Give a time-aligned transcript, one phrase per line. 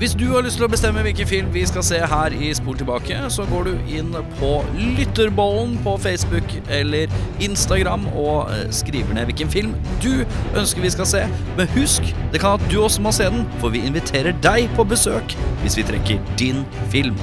[0.00, 2.78] Hvis du har lyst til å bestemme hvilken film vi skal se her i Spol
[2.80, 4.52] tilbake, så går du inn på
[4.96, 7.12] Lytterbollen på Facebook eller
[7.44, 10.22] Instagram og eh, skriver ned hvilken film du
[10.56, 11.20] ønsker vi skal se.
[11.58, 14.88] Men husk, det kan at du også må se den, for vi inviterer deg på
[14.88, 16.64] besøk hvis vi trekker din
[16.96, 17.20] film.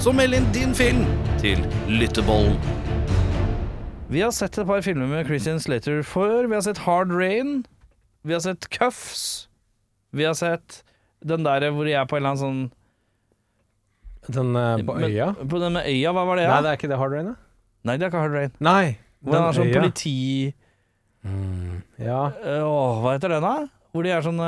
[0.00, 1.04] Så meld inn din film
[1.44, 1.60] til
[1.92, 2.56] Lytterbollen.
[4.08, 6.48] Vi har sett et par filmer med Christian Slater før.
[6.48, 7.66] Vi har sett Hard Rain.
[8.24, 9.44] Vi har sett Cuffs.
[10.16, 10.80] Vi har sett
[11.24, 15.28] den der hvor jeg er på en eller annen sånn Den uh, på Men- øya?
[15.48, 16.46] På den med øya, hva var det?
[16.48, 17.34] Nei, det er ikke det Hard Rain, da?
[17.84, 18.52] Nei, det er ikke Hard Rain.
[18.64, 18.84] Nei,
[19.24, 19.80] Hvor det er sånn øya.
[19.80, 20.54] politi...
[22.04, 23.54] Ja, Øh, Åh, hva heter den da?
[23.94, 24.40] Hvor de er sånn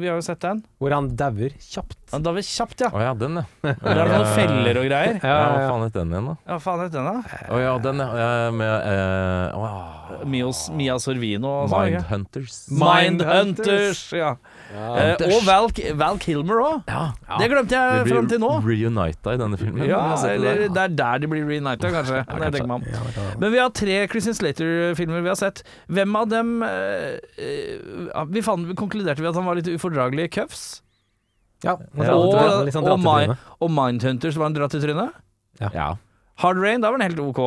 [0.00, 0.62] Vi har jo sett den.
[0.80, 1.98] hvor han dauer kjapt.
[2.14, 2.88] Han dauer er kjapt, ja.
[2.88, 3.44] Å ja, den, ja.
[3.76, 5.18] Det er noen feller og greier.
[5.20, 6.36] Ja, hva faen het den igjen, da?
[6.48, 7.14] Ja, faen het den da?
[7.52, 8.08] Å ja, den, ja.
[8.22, 11.92] ja, Med eh, Mios, Mia Sorvino og sånn.
[11.98, 12.56] Mindhunters.
[12.72, 14.32] Mindhunters, ja.
[14.66, 16.88] Eh, og Val, Val Kilmer òg.
[16.90, 17.02] Ja.
[17.38, 18.50] Det glemte jeg De fram til nå.
[18.64, 19.84] blir reunita i denne filmen.
[19.86, 22.22] Ja, eller det er der de blir reunita, kanskje.
[22.22, 22.96] ja, kanskje.
[22.96, 23.28] Ja.
[23.38, 25.62] Men vi har tre Christian Slater-filmer vi har sett.
[25.86, 30.26] Hvem av dem eh, eh, vi, fant, vi konkluderte vi at han var litt ufordragelig
[30.26, 30.66] i Cuffs.
[31.64, 34.36] Ja, og, og, og, sånn og, Mindhunter, drattetryne.
[34.36, 35.22] var han dratt i trynet.
[35.62, 35.88] Ja.
[36.42, 37.40] Hard Rain, da var han helt OK.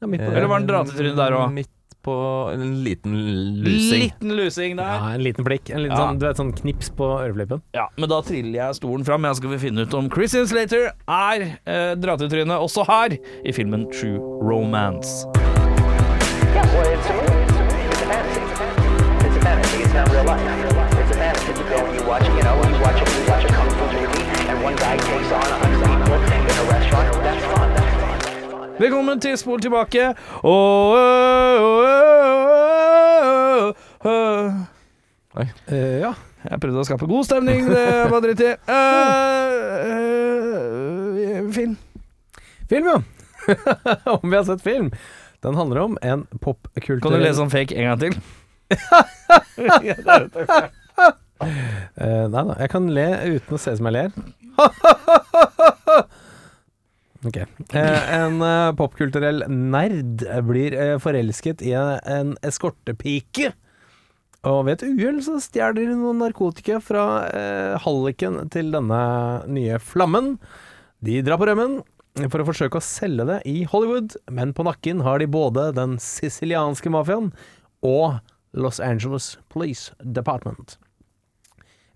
[0.00, 1.66] Ja, var han Eller var den dratetrynet der også?
[2.04, 2.14] På
[2.52, 3.14] en liten
[3.64, 4.02] lusing.
[4.02, 4.84] Liten lusing der.
[4.98, 5.70] Ja, en liten blikk.
[5.72, 6.02] En liten Ja.
[6.04, 7.62] sånn, du vet, sånn knips på øreflippen.
[7.72, 9.24] Ja, men da triller jeg stolen fram.
[9.24, 13.86] Jeg skal vi finne ut om Christian Slater er eh, dratetryne også her i filmen
[13.90, 15.24] True Romance.
[16.54, 17.40] Yeah, well, it's a movie.
[17.42, 17.88] It's a movie.
[17.88, 18.40] It's a fantasy.
[19.24, 19.82] It's a fantasy.
[19.82, 20.44] It's not real life.
[21.00, 21.52] It's a fantasy.
[21.56, 24.24] You go and you watch, you know, you watch you watch a kung fu movie,
[24.50, 27.08] and one guy takes on a hundred people in a restaurant.
[27.24, 27.68] That's fun.
[27.74, 28.03] That's fun.
[28.74, 30.08] Velkommen til Spol tilbake.
[30.42, 30.94] Åh,
[34.02, 34.54] åh.
[35.70, 36.10] Eh, ja.
[36.44, 38.50] Jeg prøvde å skape god stemning, det var dritt i.
[38.66, 38.74] Uh,
[41.54, 41.76] film.
[42.70, 42.98] Film, ja.
[44.16, 44.90] om vi har sett film.
[45.44, 48.14] Den handler om en popkulturell Kan du lese om fake en gang til?
[51.44, 54.10] uh, nei da, jeg kan le uten å se som jeg ler.
[57.28, 57.38] Ok.
[57.76, 63.52] Eh, en eh, popkulturell nerd blir eh, forelsket i en, eskortepike.
[64.44, 69.00] Og ved et uhell så stjeler de noe narkotika fra eh, halliken til denne
[69.48, 70.34] nye flammen.
[71.04, 71.80] De drar på rømmen
[72.30, 75.96] for å forsøke å selge det i Hollywood, men på nakken har de både den
[76.02, 77.32] sicilianske mafiaen
[77.84, 78.20] og
[78.54, 80.76] Los Angeles Police Department.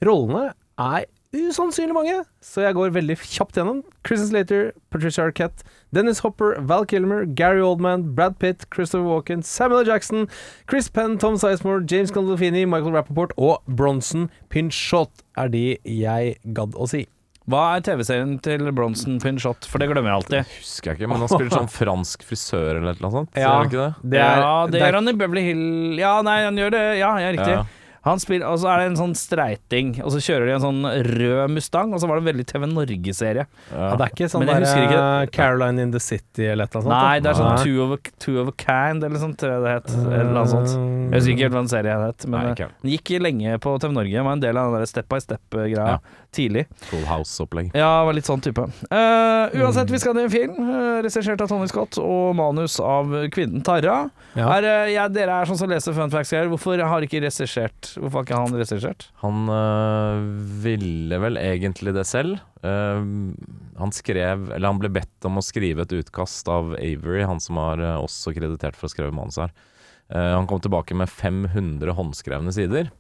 [0.02, 3.82] Rollene er usannsynlig mange, så jeg går veldig kjapt gjennom.
[4.06, 5.62] Christian Slater, Patricia Arquette,
[5.94, 9.84] Dennis Hopper, Val Kilmer, Gary Oldman, Brad Pitt, Christopher Walken, Samuel.
[9.88, 10.26] Jackson,
[10.68, 16.74] Chris Penn, Tom Sizemore, James Gandolfini, Michael Rappaport og Bronson Pinchot er de jeg gadd
[16.76, 17.04] å si.
[17.48, 19.64] Hva er TV-serien til Bronson Pinchot?
[19.64, 20.34] For det glemmer jeg alltid.
[20.36, 23.38] Det Husker jeg ikke, men han spiller sånn fransk frisør eller et eller annet sånt.
[23.40, 23.52] Ja.
[23.64, 24.10] Ikke det?
[24.12, 26.70] Det er, ja, det det er- gjør han i Beverly Hill Ja, nei, han gjør
[26.76, 26.82] det.
[26.98, 27.54] Ja, jeg er riktig.
[27.56, 27.64] Ja.
[28.06, 30.84] Han spiller, og så er det en sånn streiting, og så kjører de en sånn
[31.08, 33.44] rød Mustang, og så var det en veldig TV Norge-serie.
[33.72, 36.86] ja, det er ikke sånn der, ikke eh, Caroline in the City eller et eller
[36.86, 36.94] annet sånt.
[36.94, 39.64] Nei, det er sånn two of, a, two of a Kind, eller sånt tror jeg
[39.66, 39.90] det het.
[40.06, 40.70] Eller noe sånt.
[40.78, 43.74] Jeg husker ikke helt hva den serien het, men Nei, eh, den gikk lenge på
[43.82, 44.24] TV Norge.
[44.28, 45.98] Var en del av den der Step by Step-greia Ja.
[46.34, 46.64] Tidlig.
[46.90, 47.70] Full House-opplegg.
[47.76, 48.66] Ja, var litt sånn type.
[48.90, 53.14] Uh, uansett, vi skal til en film, uh, regissert av Tony Scott og manus av
[53.34, 53.96] kvinnen Tarra.
[54.34, 54.50] Ja.
[54.58, 56.50] Er, uh, ja, dere er sånn som leser fun facts her.
[56.52, 59.08] Hvorfor har ikke regissert Hvorfor har ikke han regissert?
[59.22, 59.48] Han
[60.62, 62.38] ville vel egentlig det selv.
[62.62, 63.02] Eh,
[63.78, 67.60] han skrev Eller han ble bedt om å skrive et utkast av Avery, han som
[67.60, 69.52] har også kreditert for å skrive manus her.
[70.08, 72.90] Eh, han kom tilbake med 500 håndskrevne sider.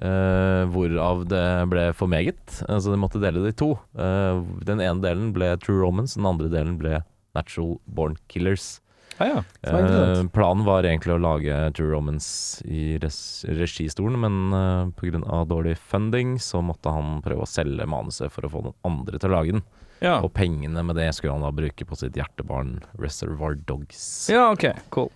[0.00, 3.72] Eh, hvorav det ble for meget, så de måtte dele det i to.
[3.94, 7.02] Uh, den ene delen ble True Romance, den andre delen ble
[7.36, 8.80] Natural Born Killers.
[9.20, 9.42] Ah, ja.
[9.62, 15.42] Eh, planen var egentlig å lage True Romance i registolen, men uh, pga.
[15.44, 19.28] dårlig funding så måtte han prøve å selge manuset for å få noen andre til
[19.28, 19.66] å lage den.
[20.00, 20.16] Ja.
[20.24, 24.30] Og pengene med det skulle han da bruke på sitt hjertebarn Reservoir Dogs.
[24.32, 25.12] ja, ok, cool.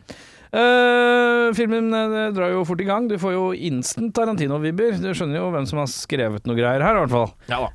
[0.54, 3.08] Eh, filmen eh, drar jo fort i gang.
[3.10, 4.96] Du får jo instant Tarantino-vibber.
[5.02, 7.32] Du skjønner jo hvem som har skrevet noe greier her, i hvert fall.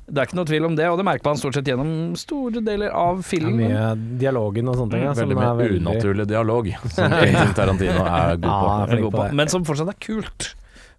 [0.08, 2.62] Det er ikke noe tvil om det, og det merker man stort sett gjennom store
[2.64, 3.58] deler av filmen.
[3.60, 5.04] Det er mye dialogen og sånne ting.
[5.10, 8.70] Mm, Veldig mye veldig- unaturlig dialog, som Quentin Tarantino er god på.
[8.70, 9.28] Ja, Jeg er god på på.
[9.42, 10.48] Men som fortsatt er kult,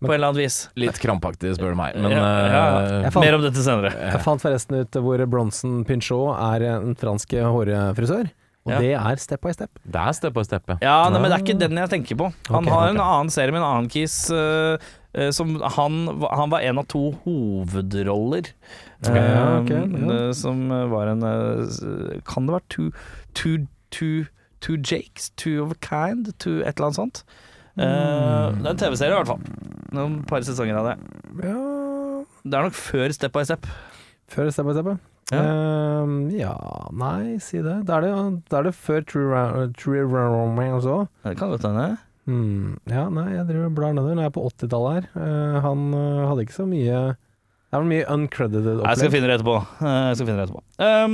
[0.01, 0.60] på en eller annen vis.
[0.81, 1.95] Litt krampaktig, spør du meg.
[1.98, 3.01] Men Ja, ja, ja.
[3.06, 3.92] eh, fant- Mer om dette senere.
[3.94, 8.30] Jeg fant forresten ut hvor Bronson Pinchot er en fransk hårfrisør.
[8.66, 8.80] Og Ja.
[8.80, 9.69] det er Step by Step.
[9.84, 10.69] det er step by step.
[10.69, 10.78] ja.
[10.81, 12.28] Ja, nei, men det er ikke den jeg tenker på.
[12.50, 12.96] Han okay, har okay.
[12.96, 14.30] en annen serie med en annen kis.
[14.30, 14.78] Uh,
[15.18, 15.98] uh, som han,
[16.30, 18.52] han var en av to hovedroller.
[19.08, 20.28] Ja, okay, ja.
[20.28, 21.22] eh, Som var en
[22.30, 22.92] Kan det være two,
[23.34, 24.25] two, two,
[24.62, 25.31] two Jakes?
[25.31, 26.30] Two of a kind?
[26.38, 27.24] Two, et eller annet sånt.
[27.80, 29.42] Eh, det er en TV-serie, i hvert fall.
[29.96, 30.98] Noen par sesonger av det.
[31.42, 31.56] Ja
[32.44, 33.66] Det er nok før Step by Step.
[34.30, 34.98] Før Step by Step, ja.
[35.31, 35.42] Ja.
[36.04, 36.56] Ehm, ja,
[36.92, 37.78] nei, si det.
[37.88, 38.12] Da er det,
[38.51, 41.04] da er det før True, True Romance òg.
[41.24, 41.86] Det kan godt hende.
[42.30, 44.13] Mm, Ja, nei, jeg driver blar nedover.
[44.16, 45.04] Nå er jeg på 80-tallet her.
[45.16, 49.28] Uh, han uh, hadde ikke så mye Det er vel mye uncredited Jeg skal finne
[49.31, 49.57] det etterpå.
[49.81, 50.63] Uh, Jeg skal finne det etterpå.
[50.83, 51.13] Um,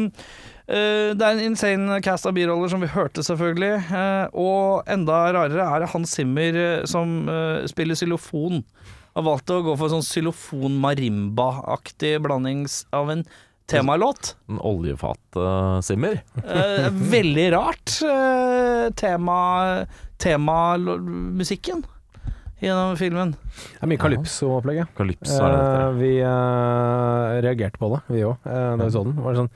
[0.67, 3.73] eh, det er en insane cast av biroller, som vi hørte, selvfølgelig.
[3.93, 8.63] Eh, og enda rarere er det Hans Zimmer eh, som eh, spiller xylofon.
[9.17, 13.23] Har valgt å gå for sånn xylofon-marimba-aktig blandings av en
[13.67, 14.35] temalåt.
[14.49, 16.21] En oljefatsimmer.
[16.43, 19.39] Eh, veldig rart eh, tema
[20.17, 21.83] temamusikken
[22.63, 23.35] gjennom filmen.
[23.77, 24.87] Det er mye Calypso-opplegget.
[24.87, 24.97] ja.
[24.97, 29.17] Calypso Eh, vi eh, reagerte på det, vi òg, da vi så den.
[29.19, 29.51] Det var sånn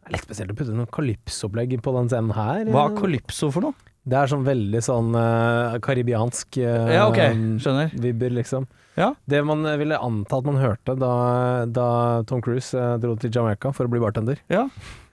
[0.00, 2.64] det er Litt spesielt å putte noe Calypso-opplegg på den scenen her.
[2.72, 3.90] Hva er calypso for noe?
[4.02, 7.36] Det er sånn veldig sånn uh, karibiansk uh, Ja, okay.
[7.60, 7.92] skjønner.
[8.00, 8.64] vibber, liksom.
[8.98, 9.12] Ja.
[9.30, 11.12] Det man ville anta at man hørte da,
[11.66, 11.86] da
[12.28, 14.42] Tom Cruise eh, dro til Jamaica for å bli bartender.
[14.50, 14.66] Ja.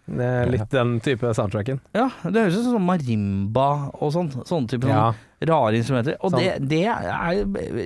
[0.08, 1.82] Litt den type soundtracken.
[1.94, 3.70] Ja, det høres ut som sånn marimba
[4.00, 4.30] og sånn.
[4.48, 5.10] Sånne type Ja.
[5.12, 6.16] sånn rare instrumenter.
[6.26, 6.40] Og Sånn.
[6.40, 7.36] det, det er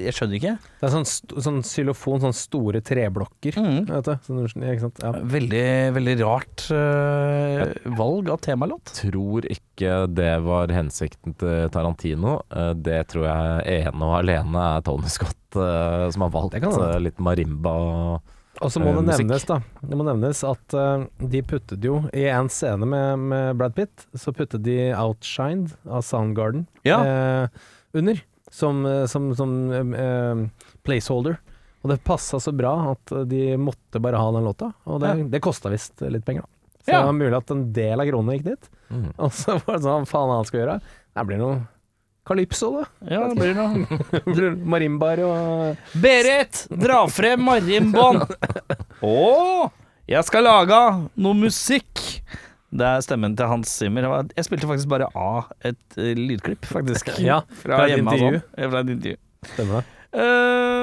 [0.05, 0.51] Jeg skjønner ikke.
[0.79, 3.57] Det er sånn, st sånn xylofon, sånne store treblokker.
[3.59, 3.79] Mm.
[3.89, 4.13] Vet du?
[4.27, 5.01] Sånn, ikke sant?
[5.03, 5.11] Ja.
[5.33, 5.65] Veldig,
[5.97, 8.93] veldig rart uh, valg av temalåt.
[9.01, 12.37] tror ikke det var hensikten til Tarantino.
[12.53, 16.61] Eh, Det tror jeg ene og alene er Tony Scott uh, som har valgt Det
[16.63, 17.01] kan hende.
[17.09, 18.21] litt marimba.
[18.61, 19.25] Og så må Eh, det musikk.
[19.25, 23.57] nevnes da Det må nevnes at uh, de puttet jo I en scene med, med
[23.57, 26.99] Brad Pitt, så puttet de Outshined av Soundgarden Ja.
[27.01, 27.47] uh,
[27.97, 28.21] under,
[28.51, 30.45] som, som, som uh,
[30.85, 31.39] placeholder.
[31.81, 35.23] Og det passa så bra at de måtte bare ha den låta, og det, Ja.
[35.33, 36.47] det kosta visst litt penger, da.
[36.85, 36.99] Så Ja.
[37.01, 38.69] det var mulig at en del av kronene gikk dit.
[38.89, 39.07] Mm.
[39.25, 40.75] Og så var det sånn, hva han skal gjøre?
[41.17, 41.57] Det blir noe
[42.27, 42.85] Calypso, da.
[43.09, 43.99] Ja, det blir noe.
[44.37, 48.21] Det Marimbar og Berit, dra frem marimbaen!
[49.01, 49.69] Å,
[50.11, 50.81] jeg skal lage
[51.17, 52.03] noe musikk!
[52.71, 54.05] Det er stemmen til Hans Zimmer.
[54.37, 57.09] Jeg spilte faktisk bare av et eh, lydklipp, faktisk.
[57.19, 58.13] Ja, fra, fra et hjemme.
[58.13, 58.39] intervju.
[58.45, 58.69] Sånn.
[58.71, 59.19] Fra et intervju.
[59.55, 60.00] Stemmer det.
[60.11, 60.19] Eh,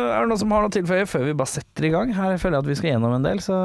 [0.09, 2.13] er det noen som har noe å tilføye før vi bare setter i gang?
[2.17, 3.57] Her føler jeg at vi skal gjennom en del, så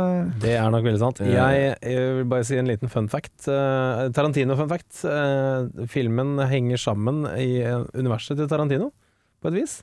[0.43, 1.21] Det er nok veldig sant.
[1.23, 3.47] Jeg, jeg vil bare si en liten fun fact.
[3.47, 5.05] Eh, Tarantino-fun fact.
[5.07, 7.63] Eh, filmen henger sammen i
[7.95, 8.91] universet til Tarantino,
[9.39, 9.79] på et vis.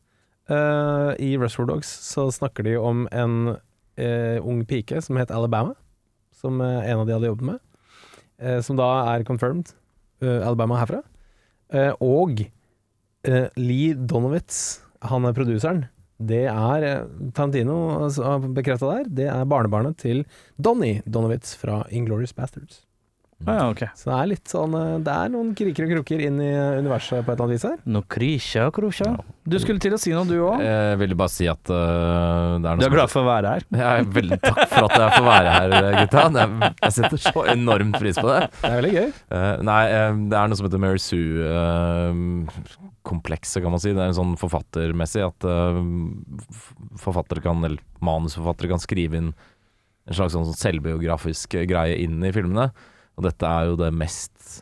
[0.50, 3.52] I Rushford Dogs så snakker de om en
[4.42, 5.76] ung pike som het Alabama,
[6.34, 7.60] som en av de hadde jobbet med.
[8.66, 9.70] som da er confirmed.
[10.20, 11.04] Alabama herfra.
[12.02, 12.42] Og
[13.54, 15.84] Lee Donowitz, han er produseren.
[16.20, 19.08] Det er Tantino Tarantino altså, har bekrefta der.
[19.08, 20.26] Det er barnebarnet til
[20.60, 22.82] Donny Donowitz fra Inglorious Bastards.
[23.46, 23.88] Ah, ja, okay.
[23.96, 26.78] Så det er litt sånn eh, Det er noen kriker og krukker inn i eh,
[26.82, 27.78] universet på et eller annet vis her.
[27.94, 29.10] Noe krisja, og krosja.
[29.50, 30.56] Du skulle til å si noe, du òg?
[30.64, 31.76] Jeg ville bare si at uh,
[32.60, 33.62] det er noe Du er glad for å være her?
[33.80, 36.18] Jeg er veldig takk for at jeg får være her, gutta.
[36.30, 36.36] Er,
[36.70, 38.42] jeg setter så enormt pris på det.
[38.60, 39.08] Det er veldig gøy.
[39.32, 39.84] Uh, nei,
[40.30, 43.90] det er noe som heter Mary Sue-komplekset, kan man si.
[43.96, 45.40] Det er en sånn forfattermessig at
[47.00, 49.30] forfattere kan, eller manusforfattere kan skrive inn
[50.10, 52.70] en slags sånn selvbiografisk greie inn i filmene.
[53.18, 54.60] Og dette er jo det mest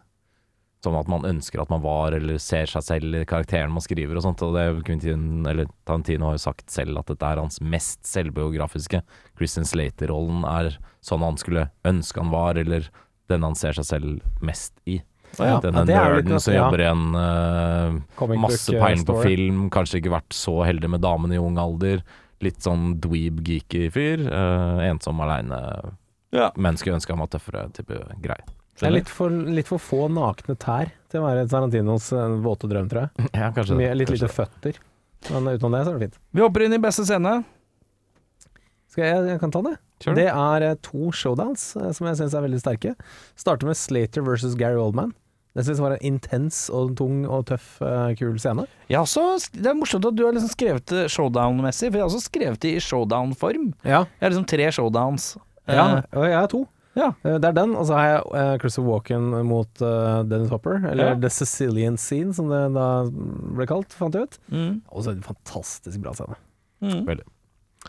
[0.85, 4.19] sånn at man ønsker at man var, eller ser seg selv i karakteren man skriver
[4.19, 4.45] og sånt.
[4.47, 9.02] Og det Quentin, eller Tarantino har jo sagt selv at dette er hans mest selvbiografiske.
[9.38, 12.88] Christian Slater-rollen er sånn han skulle ønske han var, eller
[13.28, 15.00] den han ser seg selv mest i.
[15.37, 16.62] Ja, Denne litt nerden som ja.
[16.64, 21.05] jobber i en uh, masse eh, peiling på film, kanskje ikke vært så heldig med
[21.05, 22.00] damen i ung alder.
[22.45, 24.25] Litt sånn dweeb-geeky fyr.
[24.31, 25.59] Uh, ensom aleine.
[26.35, 26.50] Ja.
[26.56, 28.38] Men skulle ønske han var tøffere, type grei.
[28.78, 32.68] Det er litt for, litt for få nakne tær til å være Tarantinos eh, våte
[32.70, 33.28] drøm, tror jeg.
[33.40, 34.80] Ja, kanskje Mye, litt kanskje lite føtter.
[35.32, 36.18] Men utenom det så er det fint.
[36.37, 37.32] Vi hopper inn i beste scene.
[38.92, 39.75] Skal jeg, jeg kan ta det?
[40.04, 40.14] Sure.
[40.14, 42.92] Det er eh, to showdowns eh, som jeg syns er veldig sterke.
[43.38, 45.11] Starter med Slater versus Gary Oldman.
[45.58, 48.68] Det syns jeg var en intens og tung og tøff, eh, kul scene.
[48.94, 49.25] Også,
[49.58, 52.62] det er morsomt at du har liksom skrevet det showdown-messig, for jeg har også skrevet
[52.62, 53.73] det i showdown-form.
[53.82, 55.32] Ja, Jeg har liksom tre showdowns.
[55.68, 56.60] Ja Eh, og jeg er to.
[56.98, 57.08] Ja.
[57.22, 60.80] Eh, Det er den, og så har jeg uh, Christopher Walken mot eh, Dennis Hopper,
[60.90, 61.14] eller Ja.
[61.20, 64.38] The Sicilian Scene, som det da ble kalt, fant jeg ut.
[64.50, 66.34] mm, Og så en fantastisk bra scene.
[66.82, 67.20] mm.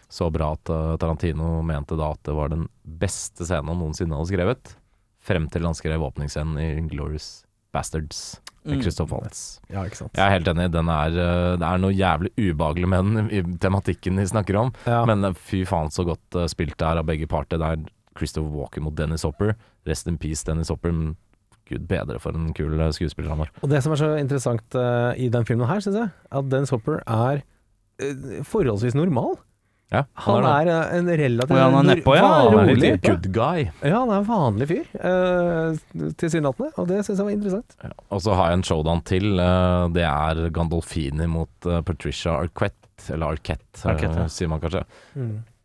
[0.09, 4.13] Så bra at eh, Tarantino mente da at det var den beste scenen han noensinne
[4.15, 4.75] hadde skrevet.
[5.19, 7.43] Frem til han skrev åpningsscenen i Glorious
[7.74, 8.39] Bastards.
[8.63, 9.60] Med Christoph Waltz.
[9.72, 10.13] Ja, ikke sant.
[10.18, 10.70] Jeg er helt enig.
[10.74, 14.74] Den er, eh, det er noe jævlig ubehagelig med den i tematikken de snakker om.
[14.86, 15.04] Ja.
[15.10, 17.62] Men eh, fy faen så godt eh, spilt det er av begge parter.
[17.62, 17.86] Det er
[18.20, 19.56] Christopher Walker mot Dennis Hopper.
[19.88, 20.92] Rest in peace, Dennis Hopper.
[20.96, 21.16] Men
[21.70, 23.51] Gud bedre for en kul skuespiller han var.
[23.62, 24.75] Og det som er så interessant
[25.22, 27.44] i den filmen her, syns jeg, at Dennis Hopper er
[28.48, 29.38] forholdsvis normal.
[29.89, 32.25] Ja, Han han, er er en relativt ja, han er nedpå, ja.
[32.46, 33.63] Han er litt good guy.
[33.81, 37.77] Ja, han er en vanlig fyr, uh, tilsynelatende, og det syns jeg var interessant.
[37.81, 37.89] Ja.
[38.13, 39.25] Og så har jeg en showdown til.
[39.39, 42.75] Uh, det er Gandolfini mot uh, Patricia Arquette.
[43.10, 44.27] Eller Arquette, Arquette, ja.
[44.27, 44.81] sier man kanskje.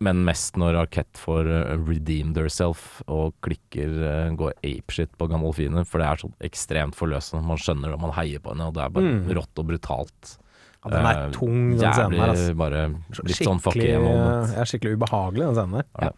[0.05, 1.49] Men mest når Arquette får
[1.83, 3.91] redeemed herself og klikker
[4.39, 5.83] går apeshit på Gandolfini.
[5.83, 7.43] For det er så ekstremt forløsende.
[7.43, 9.27] Man skjønner det, man heier på henne, og det er bare Mm.
[9.35, 10.37] rått og brutalt.
[10.85, 12.33] Ja, den er Eh, tung, den scenen her.
[12.35, 12.55] Altså.
[12.57, 12.83] bare
[13.25, 14.53] litt sånn fuck Skikkelig, yeah moment.
[14.57, 16.13] ja, skikkelig ubehagelig, den scenen der.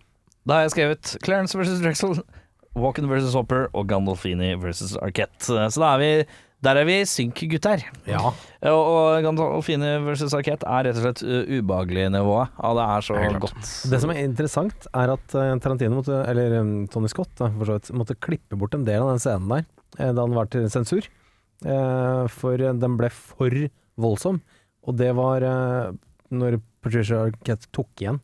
[0.47, 2.19] Da har jeg skrevet Clarence versus Drexel,
[2.77, 5.41] Walken versus Hopper og Gandolfini versus Arquette.
[5.47, 6.11] Så da er vi
[6.65, 7.83] der er vi synk, gutter.
[8.09, 8.31] Ja.
[8.65, 11.21] Og, og Gandolfini versus Arquette er rett og slett
[11.53, 12.49] ubehagelig nivået.
[12.57, 13.67] Ja, det er så det godt.
[13.91, 16.55] Det som er interessant, er at eh, Tarantino måtte, eller
[16.89, 19.65] Tony Scott, da, for så vidt, måtte klippe bort en del av den scenen der
[19.99, 21.05] eh, da den var til sensur.
[21.65, 23.53] Eh, For eh, den ble for
[23.97, 24.41] voldsom.
[24.87, 25.91] Og det var eh,
[26.31, 28.19] når Patricia Arquette tok igjen.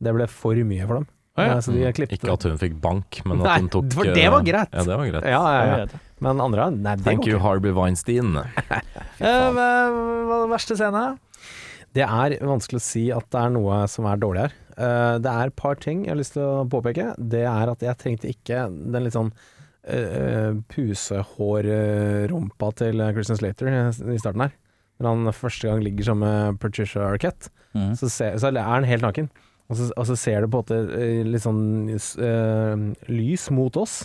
[0.00, 1.08] Det ble for mye for dem.
[1.38, 1.56] Ah, ja.
[1.56, 4.04] Eh, Så de Mm, Ikke at hun fikk bank, men at Nei, hun tok for
[4.04, 4.72] det var eh, greit.
[4.74, 5.24] Ja, det var greit.
[5.24, 6.00] Ja, ja, ja.
[6.20, 7.44] Men andre Nei, det Thank you, ikke.
[7.46, 8.36] Harvey Weinstein.
[9.20, 11.18] Eh, hva er den verste scene?
[11.92, 14.54] Det er vanskelig å si at det er noe som er dårlig her.
[14.80, 17.10] Eh, det er et par ting jeg har lyst til å påpeke.
[17.20, 19.28] Det er at jeg trengte ikke den litt sånn
[19.84, 23.68] uh, pusehårrumpa til Christian Slater
[24.14, 24.54] i starten her.
[25.00, 27.94] Når han første gang ligger sammen med Patricia Arquette, mm.
[27.96, 29.30] så, ser, så er han helt naken.
[29.70, 31.62] Og så, og så ser du på en måte eh, litt sånn
[31.94, 34.02] uh, lys mot oss.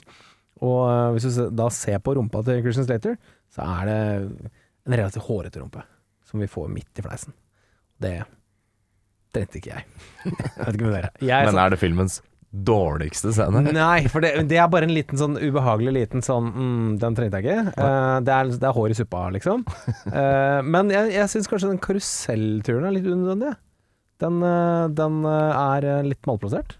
[0.61, 3.17] Og uh, hvis du da ser på rumpa til Christian Slater,
[3.51, 3.97] så er det
[4.85, 5.81] en relativt hårete rumpe
[6.29, 7.35] som vi får midt i fleisen.
[8.01, 8.19] Det
[9.35, 9.89] trengte ikke jeg.
[10.29, 11.11] jeg vet ikke med dere.
[11.19, 12.21] Jeg, Men er det filmens
[12.63, 13.61] dårligste scene?
[13.75, 17.41] Nei, for det, det er bare en liten sånn ubehagelig liten sånn mm, Den trengte
[17.41, 17.73] jeg ikke.
[17.75, 19.65] Uh, det, er, det er hår i suppa, liksom.
[20.07, 23.53] Uh, men jeg, jeg syns kanskje den karusellturen er litt unødvendig.
[24.23, 26.77] Den, uh, den er litt malplassert.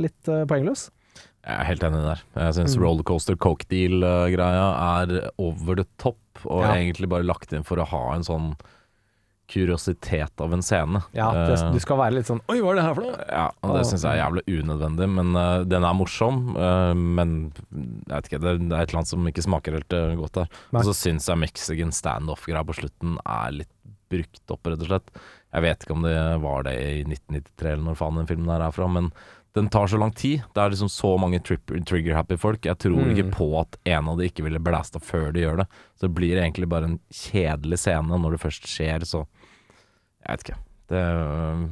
[0.00, 0.86] Litt poengløs.
[1.40, 2.20] Jeg er helt enig der.
[2.36, 2.82] Jeg syns Mm.
[2.84, 4.66] rollercoaster coke deal-greia
[5.00, 6.74] er over the top, og Ja.
[6.76, 8.52] egentlig bare lagt inn for å ha en sånn
[9.50, 11.00] kuriositet av en scene.
[11.16, 13.24] Ja, det, du skal være litt sånn Oi, hva er det her for noe?
[13.28, 16.38] ja, og det syns jeg er jævlig unødvendig, men uh, den er morsom.
[16.56, 19.96] uh, men jeg vet ikke, det, det er et eller annet som ikke smaker helt
[19.98, 20.56] eh, godt der.
[20.72, 23.74] Og så syns jeg Mexican standoff-greia på slutten er litt
[24.10, 25.12] brukt opp, rett og slett.
[25.54, 28.64] Jeg vet ikke om det var det i 1993 eller når faen den filmen der
[28.66, 29.12] er fra, men
[29.58, 30.44] den tar så lang tid.
[30.54, 32.66] Det er liksom så mange trigger-happy folk.
[32.66, 33.12] Jeg tror Mm.
[33.16, 35.66] ikke på at en av de ikke ville blæsta før de gjør det.
[35.98, 39.24] Så det blir egentlig bare en kjedelig scene når det først skjer, så
[40.26, 40.58] Jeg vet ikke.
[40.90, 41.62] Det øh,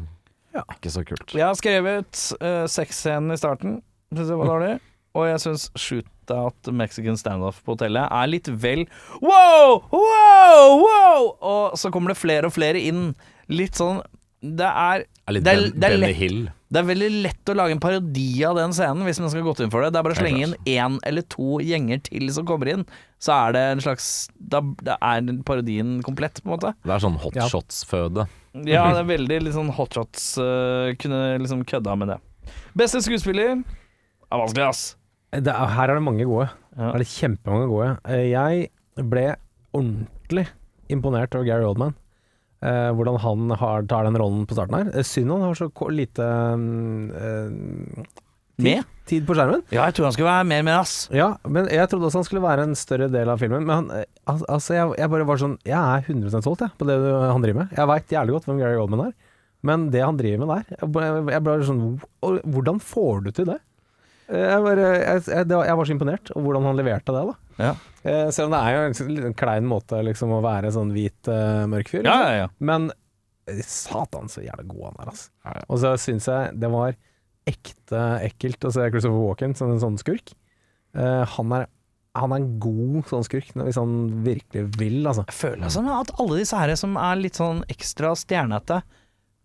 [0.54, 0.62] Ja.
[0.64, 1.34] er ikke så kult.
[1.36, 3.80] Jeg har skrevet uh, sexscenen i starten.
[4.14, 4.70] Syns jeg var dårlig.
[5.18, 8.84] Og jeg syns shootout Mexican standoff på hotellet er litt vel
[9.24, 11.28] wow, wow, wow!
[11.40, 13.14] Og så kommer det flere og flere inn.
[13.48, 14.00] Litt sånn
[14.40, 16.16] Det er er litt Det er- Ben, det er lett.
[16.16, 16.40] Hill.
[16.68, 19.62] Det er veldig lett å lage en parodi av den scenen hvis man skal gått
[19.64, 19.88] inn for det.
[19.94, 22.82] Det er bare å slenge inn én eller to gjenger til som kommer inn,
[23.24, 26.74] så er det en slags Da da er parodien komplett, på en måte.
[26.84, 28.28] Det er sånn hotshots-føde.
[28.68, 30.34] Ja, det er veldig litt sånn hotshots.
[30.36, 32.18] Uh, kunne liksom kødda med det.
[32.76, 34.84] Beste skuespiller er vanskelig, ass.
[35.32, 36.50] Det er, her er det mange gode.
[36.76, 36.90] Ja.
[36.90, 37.88] Her er det kjempemange gode.
[38.08, 38.68] Eh, Jeg
[39.08, 39.24] ble
[39.76, 40.46] ordentlig
[40.92, 41.96] imponert over Gary Oldman.
[42.58, 44.88] Eh, hvordan han har, tar den rollen på starten her.
[44.98, 46.24] Eh, Synd han har så lite
[46.58, 48.08] mm, eh,
[48.64, 48.88] Med?
[49.06, 49.62] tid på skjermen.
[49.70, 50.96] Ja, jeg tror han skulle være mer med, ass.
[51.14, 53.62] Ja, men jeg trodde også han skulle være en større del av filmen.
[53.68, 56.98] Men han, altså jeg, jeg bare var sånn Jeg er 100 solgt jeg, på det
[56.98, 57.78] han driver med.
[57.78, 59.14] Jeg veit jævlig godt hvem Gary Oldman er,
[59.70, 61.80] men det han driver med der Jeg jeg, jeg ble sånn
[62.22, 63.56] Hvordan får du til det?
[64.28, 67.62] Jeg, bare, jeg, jeg, jeg var så imponert over hvordan han leverte det, da.
[67.70, 67.70] Ja.
[68.08, 71.66] Eh, selv om det er jo en klein måte liksom, å være sånn hvit, uh,
[71.70, 72.02] mørk fyr.
[72.06, 72.24] Liksom.
[72.24, 72.50] ja, ja.
[72.58, 75.30] Men eh, satan så jævlig god han er, altså.
[75.44, 75.64] Ja, ja.
[75.68, 76.94] Og så syns jeg det var
[77.48, 80.34] ekte ekkelt å se Christopher Walken som en sånn skurk.
[80.96, 81.68] Uh, han, er,
[82.18, 85.26] han er en god sånn skurk, hvis han virkelig vil, altså.
[85.28, 88.82] Jeg føler altså, at alle disse her som er litt sånn ekstra stjernete,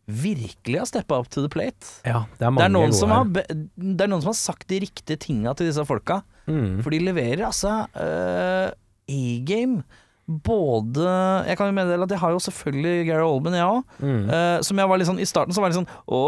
[0.06, 1.88] virkelig har steppa up to the plate.
[2.04, 5.54] Ja, det er Det er, har, det er noen som har sagt de riktige tinga
[5.56, 6.22] til disse folka.
[6.48, 6.82] Mm.
[6.84, 8.74] For de leverer altså uh,
[9.08, 9.84] A-game.
[10.24, 11.04] Både
[11.50, 13.98] Jeg kan jo meddele at jeg har jo selvfølgelig Gary Oldman, jeg òg.
[14.00, 14.22] Mm.
[14.32, 16.22] Uh, som jeg var litt sånn I starten så var jeg litt sånn Å,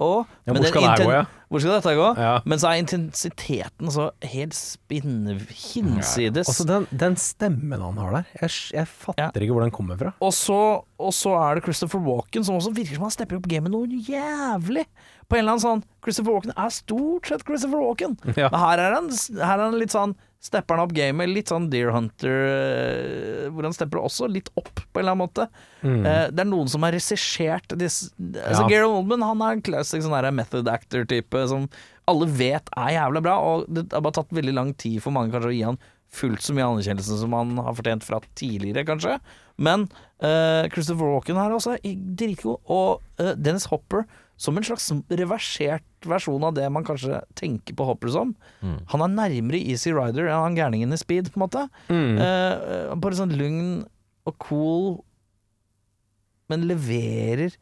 [0.00, 0.10] å.
[0.48, 1.24] Ja, hvor skal det gå, ja?
[1.52, 2.06] Hvor skal dette gå?
[2.16, 2.30] Ja.
[2.48, 6.48] Men så er intensiteten så helt spinne hinsides.
[6.48, 8.30] Også den, den stemmen han har der.
[8.40, 9.44] Jeg, jeg fatter Ja.
[9.44, 10.14] ikke hvor den kommer fra.
[10.24, 10.56] Og så,
[10.96, 13.84] og så er det Christopher Walken, som også virker som han stepper opp gamet noe
[14.08, 14.86] jævlig.
[15.28, 18.16] På en eller annen sånn Christopher Walken er stort sett Christopher Walken.
[18.32, 18.48] Ja.
[18.48, 21.68] Men her er han, her er han litt sånn Stepper han opp gamet, litt sånn
[21.70, 25.46] Deer Hunter eh, Hvor han stepper også litt opp, på en eller annen måte.
[25.86, 26.00] Mm.
[26.02, 28.68] Eh, det er noen som har regissert disse Altså Ja.
[28.72, 31.68] Gary Oldman han er en classic sånn method actor-type som
[32.10, 35.30] alle vet er jævla bra, og det har bare tatt veldig lang tid for mange
[35.30, 35.78] kanskje å gi han
[36.12, 39.14] fullt så mye anerkjennelse som han har fortjent fra tidligere, kanskje.
[39.62, 39.86] Men
[40.20, 44.02] eh, Christopher Walken her også i- dritgod, og eh, Dennis Hopper
[44.40, 48.34] som en slags reversert versjon av det man kanskje tenker på Hopper som.
[48.60, 48.78] Mm.
[48.90, 51.66] Han er nærmere Easy Rider enn han gærningen i Speed, på en måte.
[51.92, 52.18] Mm.
[52.18, 53.84] Eh, bare sånn lugn
[54.26, 54.88] og cool,
[56.50, 57.54] men leverer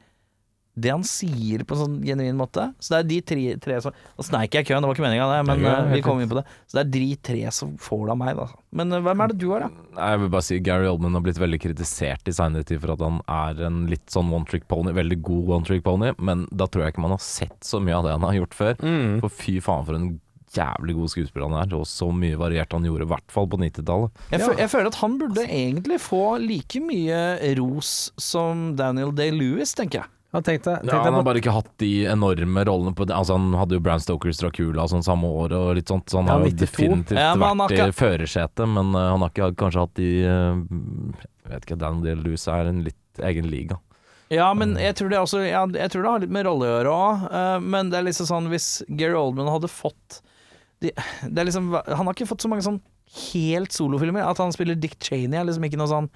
[0.80, 2.68] det han sier på en sånn genuin måte.
[2.80, 5.04] Så det er de tre, tre som Nå sneik jeg i køen, det var ikke
[5.06, 6.44] meninga, det, men Ja, eh, vi kom inn på det.
[6.70, 8.46] Så det er de tre som får det av meg, da.
[8.80, 9.87] Men eh, hvem er det du har, da?
[10.10, 13.04] Jeg vil bare si Gary Oldman har blitt veldig kritisert i seinere tid for at
[13.04, 16.66] han er en litt sånn one trick pony, veldig god one trick pony, men da
[16.70, 18.75] tror jeg ikke man har sett så mye av det han har gjort før.
[18.82, 19.20] Mm.
[19.25, 20.10] For fy faen for en
[20.50, 23.58] jævlig god skuespiller han er, og så mye variert han gjorde, i hvert fall på
[23.62, 24.10] 90-tallet.
[24.32, 24.49] Jeg, Ja.
[24.58, 27.20] jeg føler at han burde egentlig få like mye
[27.60, 30.10] ros som Daniel Day-Lewis, tenker jeg.
[30.30, 33.16] Ja, tenk deg, tenk Ja, han har bare ikke hatt de enorme rollene på det.
[33.16, 36.30] Altså, han hadde jo Bram Stokers Dracula sånn samme år og litt sånt, så han
[36.30, 39.56] Ja, har jo definitivt Ja, han vært ikke- i førersetet, men uh, han har ikke
[39.58, 40.62] kanskje hatt de uh,
[41.42, 43.80] Jeg vet ikke, Daniel Lewis er en litt egen liga.
[44.30, 46.75] Ja, men jeg tror det, også, ja, jeg tror det har litt med rolle å
[46.78, 47.62] gjøre òg.
[47.66, 50.20] men det er liksom sånn hvis Gary Oldman hadde fått
[50.80, 50.92] de,
[51.26, 52.80] det er liksom, Han har ikke fått så mange sånn
[53.32, 54.22] helt solofilmer.
[54.22, 56.08] At han spiller Dick Cheney er liksom ikke noe sånn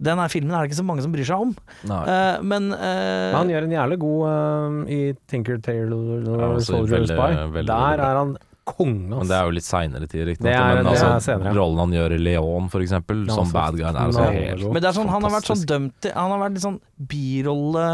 [0.00, 1.50] Den her filmen er det ikke så mange som bryr seg om.
[1.90, 2.02] Nei.
[2.08, 6.78] Eh, men uh, Men han gjør en jævlig god eh, i Tinker Tailor Ja, altså,
[6.78, 7.42] Soldier veldig- Spy.
[7.58, 8.36] veldig Der er han
[8.70, 10.52] konge, Men det er jo litt seinere tid, riktignok.
[10.54, 13.76] Men det altså, er rollen han gjør i Leon, for eksempel, Ja, som så bad
[13.76, 16.30] guy, er altså helt men det er sånn, han har vært sånn dømt til Han
[16.34, 16.80] har vært litt sånn
[17.10, 17.88] birolle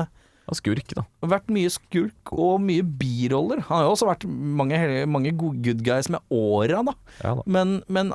[0.54, 1.02] Skurk, da.
[1.26, 3.64] Vært mye skurk og mye biroller.
[3.66, 4.78] Han har jo også vært mange,
[5.10, 6.94] mange good guys med åra, da.
[7.24, 7.42] Ja, da.
[7.50, 8.12] Men, men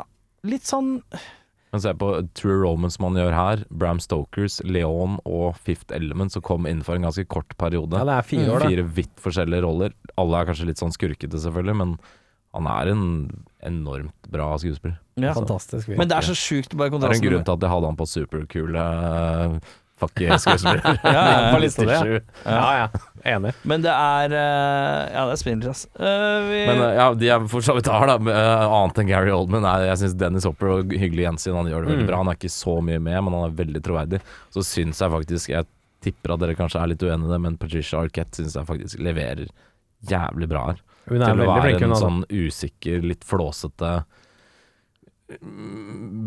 [0.47, 1.01] litt sånn
[1.71, 3.61] Men se på True Romance som han gjør her.
[3.71, 7.95] Bram Stokers, Leon og Fifth Element, som kom innenfor en ganske kort periode.
[7.95, 9.95] Ja, det er fire år, da Fire vidt forskjellige roller.
[10.19, 11.95] Alle er kanskje litt sånn skurkete, selvfølgelig, men
[12.51, 13.05] han er en
[13.63, 14.97] enormt bra skuespiller.
[15.15, 15.31] ja.
[15.37, 16.01] Fantastisk Virkelig.
[16.01, 17.99] Men det er så sjukt bare Det er en grunn til at jeg hadde han
[17.99, 19.71] på superkule uh,
[20.01, 20.81] fuck-skuespiller.
[21.03, 22.19] Ja, ja, ja.
[22.45, 22.51] Ja.
[22.51, 22.87] Ja, ja.
[23.35, 23.51] Enig.
[23.69, 25.83] Men det er eh, Ja, det er spinner, ass.
[25.93, 29.11] Eh, vi, Men eh, ja, de jeg for så vidt har, da, med, annet enn
[29.11, 31.57] Gary Oldman, er jeg syns Dennis Hopper og hyggelig gjensyn.
[31.59, 32.09] Han gjør det veldig Mm.
[32.09, 32.21] bra.
[32.23, 34.21] Han er ikke så mye med, men han er veldig troverdig.
[34.53, 35.69] Så syns jeg faktisk Jeg
[36.01, 39.45] tipper at dere kanskje er litt uenige, men Patricia Arquette syns jeg faktisk leverer
[40.09, 40.79] jævlig bra her.
[41.09, 42.07] Hun er Til å være flink, en Altså.
[42.07, 43.91] sånn usikker, litt flåsete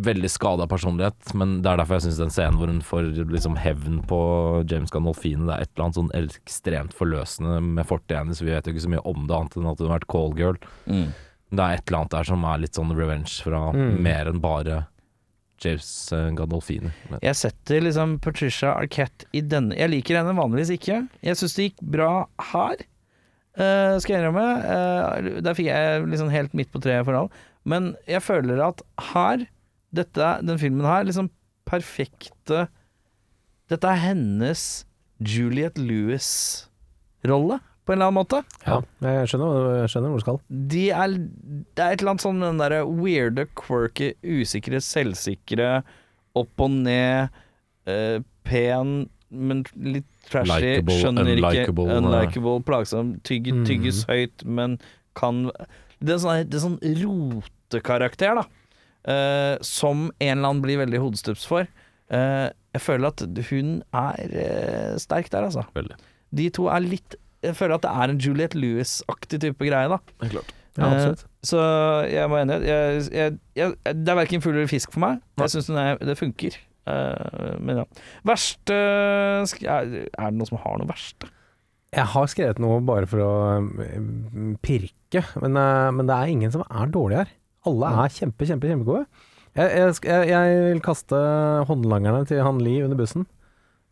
[0.05, 3.57] Veldig skada personlighet, men det er derfor jeg syns den scenen hvor hun får liksom
[3.61, 4.19] hevn på
[4.71, 8.43] James Gandolfine, det er et eller annet sånn ekstremt forløsende med fortida hennes.
[8.43, 10.59] Vi vet jo ikke så mye om det, annet enn at hun har vært callgirl.
[10.89, 11.07] mm.
[11.55, 14.03] Det er et eller annet der som er litt sånn revenge fra Mm.
[14.03, 14.87] mer enn bare
[15.63, 16.91] James Gandolfine Gandolfini.
[17.11, 21.09] Men, Jeg setter liksom Patricia Arquette i denne Jeg liker henne vanligvis ikke.
[21.23, 22.77] Jeg syns det gikk bra her,
[23.55, 24.45] Uh, skal jeg innrømme.
[24.67, 27.31] Uh, der fikk jeg liksom helt midt på treet forhold.
[27.65, 29.47] Men jeg føler at her,
[29.95, 31.31] dette, den filmen her, liksom
[31.69, 32.67] perfekte
[33.73, 34.63] Dette er hennes
[35.25, 38.41] Juliette Lewis-rolle, på en eller annen måte.
[38.67, 40.39] Ja, jeg skjønner, jeg skjønner hvor du skal.
[40.73, 45.71] De er, det er et eller annet sånn den derre weirde, quirky, usikre, selvsikre,
[46.37, 47.33] opp og ned,
[47.89, 48.95] eh, pen,
[49.35, 52.01] men litt trashy, Likeable, skjønner ikke, unlikeable, eh.
[52.03, 53.65] unlikeable, plagsom, tygges Mm.
[53.69, 54.77] tygges høyt, men
[55.17, 55.47] kan
[56.05, 58.47] Det er sånn, det er sånn rotekarakter, da,
[59.05, 61.67] Uh, som en eller annen blir veldig hodestups for.
[62.09, 65.67] Uh, jeg føler at hun er uh, sterk der, altså.
[65.77, 65.99] Veldig.
[66.33, 69.99] De to er litt Jeg føler at det er en Juliette Lewis-aktig type greie, da.
[70.23, 70.55] Det er klart.
[70.81, 71.13] Ja.
[71.45, 71.61] Så
[72.09, 72.57] jeg må enig.
[72.65, 75.21] Jeg, jeg, jeg, det er verken fugl eller fisk for meg.
[75.39, 75.69] Jeg syns
[76.01, 76.57] det funker.
[76.89, 77.85] Eh, men ja.
[78.27, 81.31] Verste er, er det noen som har noe verste?
[81.95, 83.31] Jeg har skrevet noe bare for å
[83.63, 87.31] um, pirke, men, eh, men det er ingen som er dårlig her.
[87.71, 89.05] Alle er kjempe, kjempe, kjempegode.
[89.55, 89.71] Jeg,
[90.03, 91.19] jeg, jeg, vil kaste
[91.69, 93.29] håndlangerne til han Li under bussen.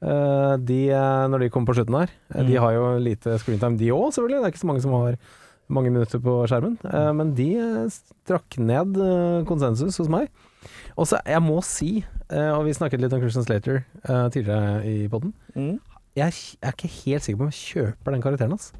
[0.02, 2.10] Eh, de, eh, når de kommer på slutten her.
[2.34, 2.60] eh, De Mm.
[2.64, 4.40] har jo lite screentime, de òg, selvfølgelig.
[4.42, 5.16] Det er ikke så mange som har
[5.70, 6.74] mange minutter på skjermen.
[6.84, 10.26] Eh, men de eh, strakk ned eh, konsensus hos meg.
[10.98, 14.82] Og så, jeg må si, eh, og vi snakket litt om Christian Slater eh, tidligere
[14.84, 15.78] i podden Mm.
[16.18, 18.72] Jeg, er ikke helt sikker på om jeg kjøper den karakteren hans.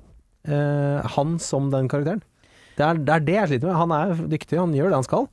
[0.45, 2.23] eh, han som den karakteren.
[2.77, 3.77] Det er, det er det jeg sliter med.
[3.77, 5.27] Han er dyktig, han gjør det han skal.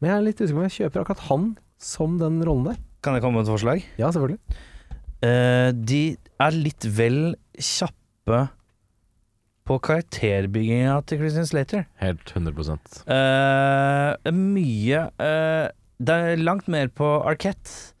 [0.00, 1.46] Men jeg er litt usikker på om jeg kjøper akkurat han
[1.82, 2.78] som den rollen der.
[3.04, 3.84] Kan jeg komme med et forslag?
[4.00, 4.40] Ja, selvfølgelig.
[5.26, 6.02] Eh, de
[6.46, 7.20] er litt vel
[7.56, 8.42] kjappe
[9.66, 11.86] på karakterbygginga til Christian Slater.
[11.98, 15.66] Helt 100% Eh, mye eh,
[15.98, 17.94] Det er langt mer på Arquette.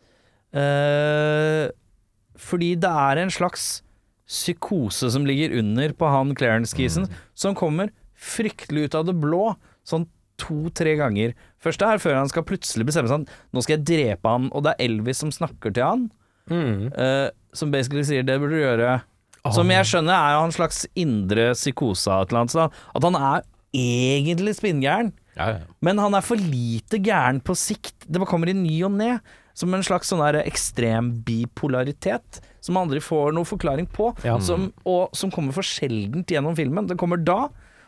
[0.54, 1.66] Eh,
[2.40, 3.82] fordi det er en slags
[4.26, 9.54] psykose som ligger under på han Clarence-kisen, som kommer fryktelig ut av det blå,
[9.86, 10.08] sånn
[10.40, 11.34] to-tre ganger.
[11.62, 14.74] Først der, før han skal plutselig bestemme seg Nå skal jeg drepe han, og det
[14.74, 16.08] er Elvis som snakker til han,
[16.50, 18.96] eh, som basically sier det burde du gjøre.
[19.54, 22.80] Som jeg skjønner er jo en slags indre psykose av et eller annet sted.
[22.98, 23.44] At han er
[23.76, 25.12] egentlig spinngæren.
[25.36, 25.58] Ja, ja.
[25.84, 27.94] Men han er for lite gæren på sikt.
[28.08, 29.20] Det bare kommer i ny og ne.
[29.56, 34.10] Som en slags sånn ekstrem bipolaritet som aldri får noe forklaring på.
[34.26, 34.36] Ja.
[34.44, 36.88] Som, og som kommer for sjeldent gjennom filmen.
[36.90, 37.46] Den kommer da,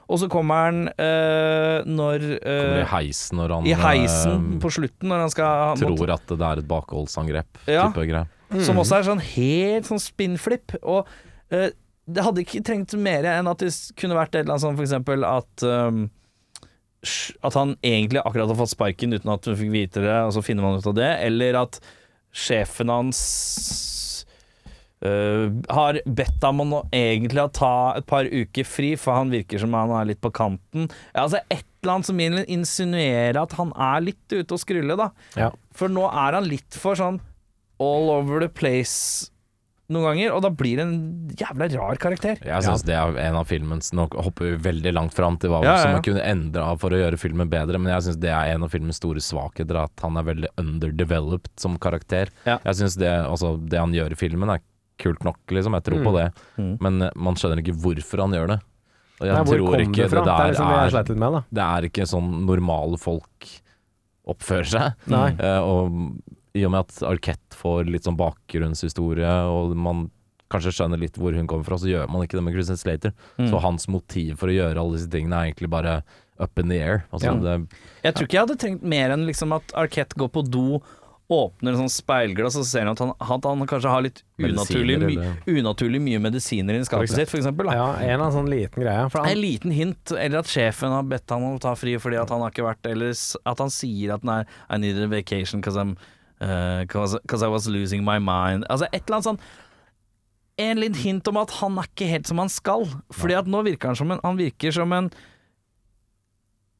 [0.08, 4.60] og så kommer den øh, når øh, Kommer i heisen når han I heisen øh,
[4.62, 7.60] på slutten, når han skal tror at det er et bakholdsangrep.
[7.68, 7.88] Ja.
[7.90, 8.62] Type greie.
[8.64, 10.72] Som også er sånn helt sånn spinnflip.
[10.80, 11.04] Og
[11.52, 11.68] eh,
[12.08, 13.68] det hadde ikke trengt mer enn at det
[14.00, 16.08] kunne vært et eller annet sånn for eksempel at sj-
[17.46, 20.42] At han egentlig akkurat har fått sparken uten at hun fikk vite det, og så
[20.44, 21.10] finner man ut av det.
[21.28, 21.78] Eller at
[22.34, 23.20] sjefen hans
[25.06, 29.62] eh, har bedt ham om å egentlig ta et par uker fri, for han virker
[29.62, 30.90] som han er litt på kanten.
[31.14, 32.20] Altså Et eller annet som
[32.58, 35.12] insinuerer at han er litt ute å skrulle, da.
[35.38, 35.52] Ja.
[35.78, 37.20] For nå er han litt for sånn
[37.78, 39.30] all over the place
[39.88, 40.96] noen ganger, og da blir det en
[41.38, 42.40] jævla rar karakter.
[42.44, 45.62] Jeg syns det er en av filmens Nå hopper vi veldig langt fram til hva
[45.64, 48.18] Ja, ja, som man kunne endre av for å gjøre filmen bedre, men jeg syns
[48.20, 52.28] det er en av filmens store svakheter, at han er veldig underdeveloped som karakter.
[52.44, 52.58] Ja.
[52.66, 54.60] Jeg syns det, altså, det han gjør i filmen er
[54.98, 55.76] kult nok, liksom.
[55.78, 56.26] Jeg tror på det,
[56.58, 56.72] Mm.
[56.82, 58.58] men eh, man skjønner ikke hvorfor han gjør det.
[59.20, 60.10] Og jeg Nei, tror ikke det?
[60.10, 61.38] Det er der det er litt med.
[61.50, 63.48] Det er ikke sånn normale folk
[64.28, 65.06] oppfører seg.
[65.10, 65.30] Nei.
[65.40, 70.08] Uh, og i og med at Arquette får litt sånn bakgrunnshistorie, og man
[70.52, 73.12] kanskje skjønner litt hvor hun kommer fra, så gjør man ikke det med Christian Slater.
[73.36, 73.50] Mm.
[73.52, 75.98] Så hans motiv for å gjøre alle disse tingene er egentlig bare
[76.40, 77.04] up in the air.
[77.12, 77.34] Altså, Ja.
[77.34, 77.68] det,
[78.04, 80.80] Jeg tror ikke jeg hadde trengt mer enn liksom at Arquette går på do,
[81.28, 84.22] åpner en sånn speilglass, og så ser han at han, at han kanskje har litt
[84.40, 85.16] unaturlig, my,
[85.60, 87.68] unaturlig mye medisiner i skapet sitt, eksempel.
[87.68, 89.10] Ja, en eller annen sånn liten greie.
[89.12, 92.16] For En liten hint, eller at sjefen har bedt han om å ta fri fordi
[92.16, 93.12] at han har ikke vært Eller
[93.44, 95.98] at han sier at nei, I need a vacation because I'm
[96.42, 98.66] uh, cause, cause I was losing my mind.
[98.68, 99.42] Altså et eller annet sånn
[100.58, 102.86] En liten hint om at han er ikke helt som han skal.
[103.14, 105.10] Fordi at nå virker han som en Han virker som en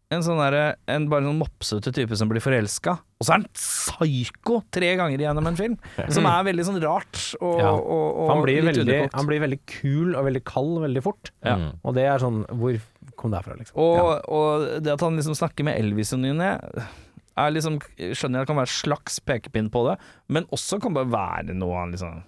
[0.09, 2.95] en sånn derre En bare sånn mopsete type som blir forelska.
[3.19, 5.75] Og så er han psyko tre ganger gjennom en film,
[6.15, 7.73] som er veldig sånn rart og, Ja.
[7.75, 11.33] og, og han, blir veldig, han blir veldig kul og veldig kald veldig fort.
[11.43, 11.59] Ja.
[11.59, 11.69] Mm.
[11.83, 12.79] Og det er sånn Hvor
[13.19, 13.77] kom det fra, liksom?
[13.83, 14.17] Og, ja.
[14.39, 16.53] og det at han liksom snakker med Elvis og ny og ne,
[17.39, 19.97] er liksom Skjønner jeg det kan være slags pekepinn på det,
[20.35, 22.23] men også kan bare være noe han liksom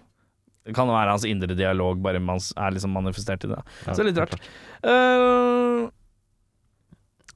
[0.67, 3.61] Det kan være hans indre dialog, bare man er liksom manifestert i det.
[3.87, 4.51] Så det er litt rart.
[4.85, 5.89] Eh,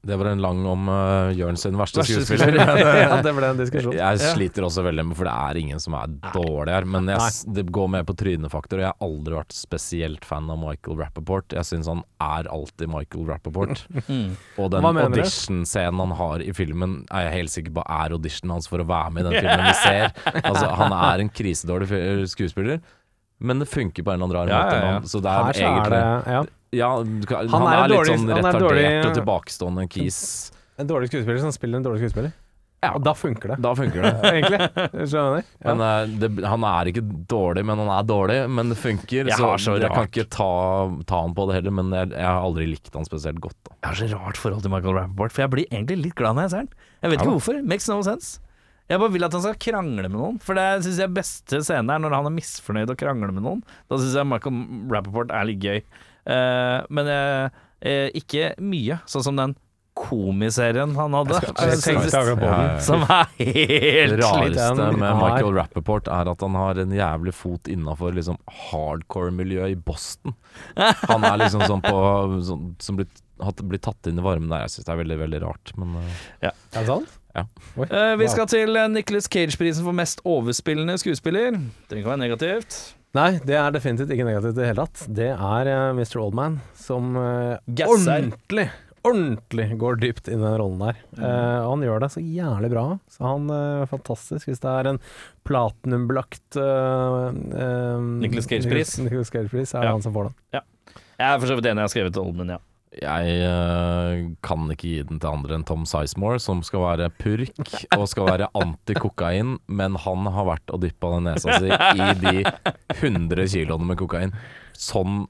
[0.05, 2.59] det var en lang om uh, Jørn sin verste, Verste skuespiller.
[3.05, 3.95] ja, det ble en diskusjon.
[3.97, 4.33] Jeg Ja.
[4.35, 6.85] sliter også veldig med For det er ingen som er dårlig her.
[6.85, 8.81] Men jeg, det går med på trynefaktor.
[8.81, 11.57] Og jeg har aldri vært spesielt fan av Michael Rappaport.
[11.57, 13.85] Jeg syns han er alltid Michael Rappaport.
[14.11, 14.35] mm.
[14.61, 18.69] Og den audition-scenen han har i filmen, er jeg helt sikker på er auditionen hans
[18.71, 20.13] for å være med i den filmen vi ser.
[20.45, 22.83] Altså, han er en krisedårlig skuespiller,
[23.45, 24.77] men det funker på en eller annen rar måte.
[24.79, 25.01] ja, ja.
[25.09, 26.45] Så det er Her så er egentlig det
[26.77, 30.19] ja, Han han, er er, en litt dårlig- sånn er retardert dårlig- og tilbakestående kis.
[30.79, 32.33] en dårlig skuespiller som spiller en dårlig skuespiller.
[32.85, 32.91] Ja.
[32.99, 34.11] Og da funker det, Da funker det.
[34.35, 34.59] egentlig.
[35.09, 35.45] Skjønner?
[35.65, 35.65] Ja.
[35.73, 37.01] Men uh, det, han er ikke
[37.33, 38.37] dårlig, men han er dårlig.
[38.53, 39.25] Men det funker.
[39.31, 40.51] Jeg så så jeg kan ikke ta,
[41.09, 41.73] ta han på det heller.
[41.81, 43.57] Men jeg, jeg har aldri likt han spesielt godt.
[43.65, 43.73] Da.
[43.81, 46.45] Jeg har så rart forhold til Michael Rappaport, for jeg blir egentlig litt glad når
[46.51, 46.73] jeg ser han.
[47.01, 47.63] Jeg vet Ja ikke hvorfor.
[47.73, 48.35] Makes no sense.
[48.93, 51.89] Jeg bare vil at han skal krangle med noen, for det syns jeg beste scenen
[51.89, 53.63] er når han er misfornøyd og krangler med noen.
[53.89, 54.59] Da syns jeg Michael
[54.93, 55.81] Rappaport er litt gøy.
[56.27, 59.57] Eh, men eh, eh, ikke mye, sånn som den
[59.95, 61.39] komiserien han hadde.
[62.83, 67.71] Som er helt Det rareste med Michael Rappaport er at han har en jævlig fot
[67.71, 70.35] innafor liksom hardcore-miljøet i Boston.
[71.07, 72.01] Han er liksom sånn på
[72.49, 74.67] sånn, Som blitt, hatt, blitt tatt inn i varmen der.
[74.67, 75.75] Jeg syns det er veldig, veldig rart.
[75.79, 75.95] Men
[76.43, 76.51] ja.
[76.51, 77.15] Er det sant?
[77.35, 77.47] Ja.
[77.79, 77.87] Oi.
[77.87, 81.55] Eh, vi skal til Nicholas Cage-prisen for mest overspillende skuespiller.
[81.91, 82.83] Det kan være negativt.
[83.15, 85.05] Nei, det er definitivt ikke negativt i det hele tatt.
[85.15, 86.17] Det er eh, Mr.
[86.25, 87.13] Oldman som
[87.79, 87.95] Gasser.
[87.95, 88.65] ordentlig,
[89.07, 90.99] ordentlig går dypt inn i den rollen der.
[91.15, 92.85] Eh, og han gjør det så jævlig bra.
[93.15, 94.49] Så han er fantastisk.
[94.51, 94.99] Hvis det er en
[95.47, 97.31] platinumbelagt uh,
[98.19, 98.97] Nicolas Cage-pris.
[99.05, 99.93] Nicolas Cage-pris, er det Ja.
[99.95, 100.39] han som får den.
[101.15, 102.59] Jeg er for så vidt enig, jeg har skrevet Old Man, ja.
[103.03, 107.73] Jeg uh, kan ikke gi den til andre enn Tom Sizemore, som skal være purk
[107.99, 112.45] og skal være anti-kokain, men han har vært og dyppa den nesa si i de
[113.01, 114.35] 100 kiloene med kokain.
[114.79, 115.25] Sånn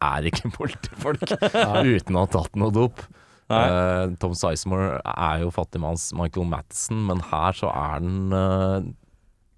[0.00, 3.02] er ikke politifolk uten å ha tatt noe dop.
[3.50, 8.78] Uh, Tom Sizemore er jo fattigmanns Michael Madsen, men her så er den uh,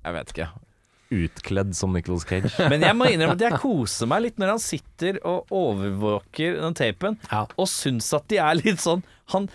[0.07, 0.49] Jeg vet ikke.
[1.12, 2.51] Utkledd som Nicholas Cage.
[2.72, 6.79] Men jeg må innrømme at jeg koser meg litt når han sitter og overvåker den
[6.79, 7.44] tapen, Ja.
[7.57, 9.46] og syns at de er litt sånn Han,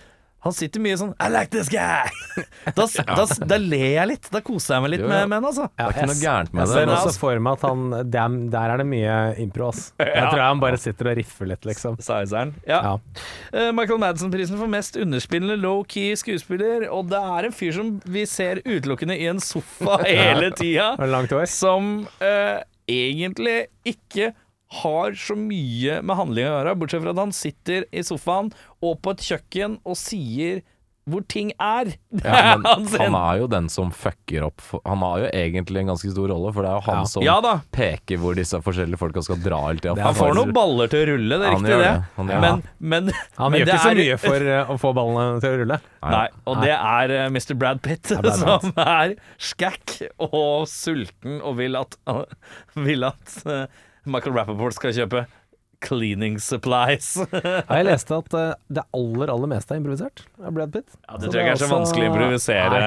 [0.48, 2.08] han sitter mye sånn I like this guy!
[2.78, 4.28] Da, da, da ler jeg litt.
[4.32, 5.28] Da koser jeg meg litt Jo, med, ja.
[5.32, 5.64] med han, altså.
[5.80, 6.76] Ja, Det er ikke noe gærent med Jeg det.
[6.76, 9.82] ser også altså- for meg at han der, der er det mye impro, ass.
[10.04, 11.98] Jeg tror han bare sitter og riffer litt, liksom.
[12.04, 12.54] Sizeren.
[12.68, 12.80] Ja.
[12.84, 12.94] Ja.
[13.54, 16.88] Uh, Michael Madsen-prisen for mest underspillende low-key skuespiller.
[16.94, 20.92] Og det er en fyr som vi ser utelukkende i en sofa hele tida,
[21.50, 24.34] som uh, egentlig ikke
[24.84, 28.50] har så mye med handling å gjøre, bortsett fra at han sitter i sofaen
[28.84, 30.64] og på et kjøkken og sier
[31.08, 31.94] hvor ting er.
[32.20, 36.28] Ja, han er jo den som fucker opp Han har jo egentlig en ganske stor
[36.34, 37.06] rolle, for det er jo han Ja.
[37.08, 37.36] som Ja
[37.72, 39.96] peker hvor disse forskjellige folka skal dra hele tida.
[40.04, 41.88] Han får noen baller til å rulle, det er Han riktig det.
[41.88, 44.78] det, han Men, men, Han men gjør det ikke så er- mye for eh, å
[44.84, 45.80] få ballene til å rulle.
[46.12, 47.56] Nei, og det er eh, Mr.
[47.64, 49.96] Brad Pitt er Brad som er skækk
[50.28, 51.96] og sulten og vil at,
[52.90, 53.64] vil at eh,
[54.08, 55.26] Michael Rappaport skal kjøpe
[55.84, 57.16] cleaning supplies.
[57.38, 60.88] Ja, jeg leste at eh, det aller, aller meste er improvisert av Brad Pitt.
[61.04, 62.80] Ja, det tror jeg ikke er så vanskelig å improvisere.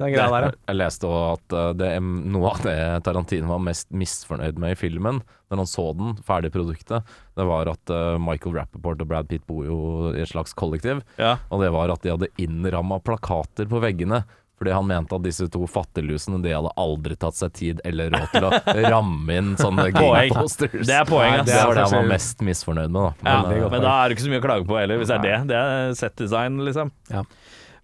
[0.00, 0.50] Nei, der, ja.
[0.70, 2.74] Jeg leste også at uh, det, er noe av det
[3.06, 5.20] Tarantino var mest misfornøyd med i filmen,
[5.52, 9.44] når han så den, ferdig produktet, det var at uh, Michael Rappaport og Brad Pitt
[9.46, 9.78] bor jo
[10.10, 11.36] i et slags kollektiv, Ja.
[11.52, 14.24] og det var at de hadde innramma plakater på veggene.
[14.62, 18.28] Fordi han mente at disse to fattiglusene De hadde aldri tatt seg tid eller råd
[18.30, 18.50] til å
[18.94, 20.28] ramme inn sånne Poeng.
[20.30, 20.84] gangposters.
[20.86, 21.48] Det er poeng, ass.
[21.48, 23.26] Det var det han var mest misfornøyd med, da.
[23.26, 24.78] Ja, Men, det er uh, men da er det ikke så mye å klage på
[24.78, 25.40] heller, hvis det er det.
[25.50, 26.94] Det er set-design, liksom.
[27.10, 27.24] Ja.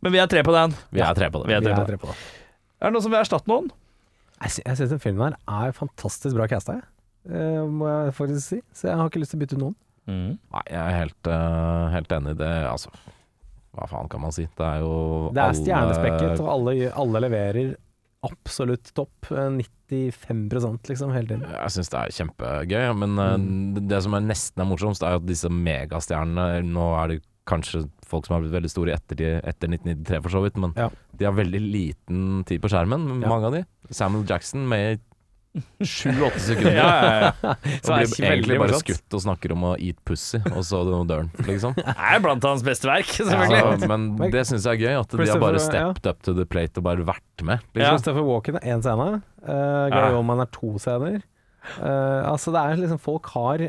[0.07, 0.79] Men vi er tre på den.
[0.95, 1.51] vi er tre på det.
[1.59, 1.91] er tre er på den.
[1.91, 2.17] tre på det.
[2.79, 3.67] Er det noen som vil erstatte noen?
[4.39, 6.87] Jeg, jeg syns den filmen her er fantastisk bra casta, jeg.
[7.35, 8.63] Eh, må jeg faktisk si.
[8.71, 9.79] Så jeg har ikke lyst til å bytte ut noen.
[10.09, 12.53] Nei, jeg er helt, uh, helt enig i det.
[12.71, 12.95] Altså,
[13.77, 14.47] hva faen kan man si?
[14.57, 17.77] Det er jo Det er stjernespekket, og alle, alle leverer
[18.27, 19.31] absolutt topp.
[19.31, 21.45] Eh, 95% liksom, hele tiden.
[21.49, 23.89] Jeg syns det er kjempegøy, men mm.
[23.89, 28.27] det- som er nesten er morsomst, er at disse megastjernene Nå er det kanskje folk
[28.27, 30.91] som har blitt veldig store etter, etter 1993, for så vidt, men Ja.
[31.17, 33.29] de har veldig liten tid på skjermen, Ja.
[33.29, 33.65] mange av de.
[33.91, 35.01] Samuel Jackson med
[35.81, 36.77] sju-åtte sekunder.
[36.77, 37.55] Ja, ja, ja.
[37.85, 38.85] Så blir egentlig bare morsomt.
[38.87, 41.77] skutt og snakker om å eat pussy, og så dør han, liksom.
[41.79, 43.63] Det er blant hans beste verk, selvfølgelig.
[43.63, 46.47] Ja, men det syns jeg er gøy, at de har bare stepped up to the
[46.49, 47.65] plate og bare vært med.
[47.79, 47.93] Ja.
[47.93, 49.11] Christopher Walken er én scene.
[49.43, 51.21] Uh, Gary Oldman er to scener.
[51.77, 53.63] Uh, altså det er liksom Folk har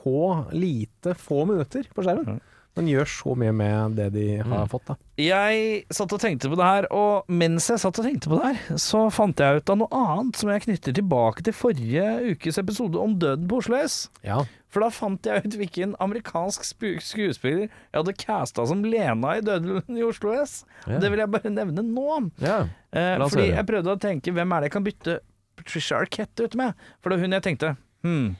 [0.00, 2.40] få, lite, få minutter på skjermen.
[2.78, 4.68] Men gjør så mye med det de har Mm.
[4.70, 4.94] fått, da.
[5.18, 8.52] Jeg satt og tenkte på det her, og mens jeg satt og tenkte på det
[8.54, 12.04] her, så fant jeg ut av noe annet som jeg knytter tilbake til forrige
[12.36, 14.08] ukes episode om døden på Oslo S.
[14.22, 14.44] Ja.
[14.70, 16.62] For da fant jeg ut hvilken amerikansk
[17.02, 20.64] skuespiller jeg hadde casta som Lena i Døden i Oslo S.
[20.86, 20.98] Ja.
[21.00, 22.30] Det vil jeg bare nevne nå.
[22.38, 22.60] Ja.
[22.92, 25.18] Eh, fordi jeg prøvde å tenke hvem er det jeg kan bytte
[25.56, 26.74] Patricia Arquette ut med?
[27.02, 28.36] For det var hun jeg tenkte Hm,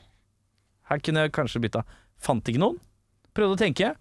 [0.90, 1.82] her kunne jeg kanskje bytta.
[2.20, 2.78] Fant ikke noen.
[3.34, 3.94] Prøvde å tenke,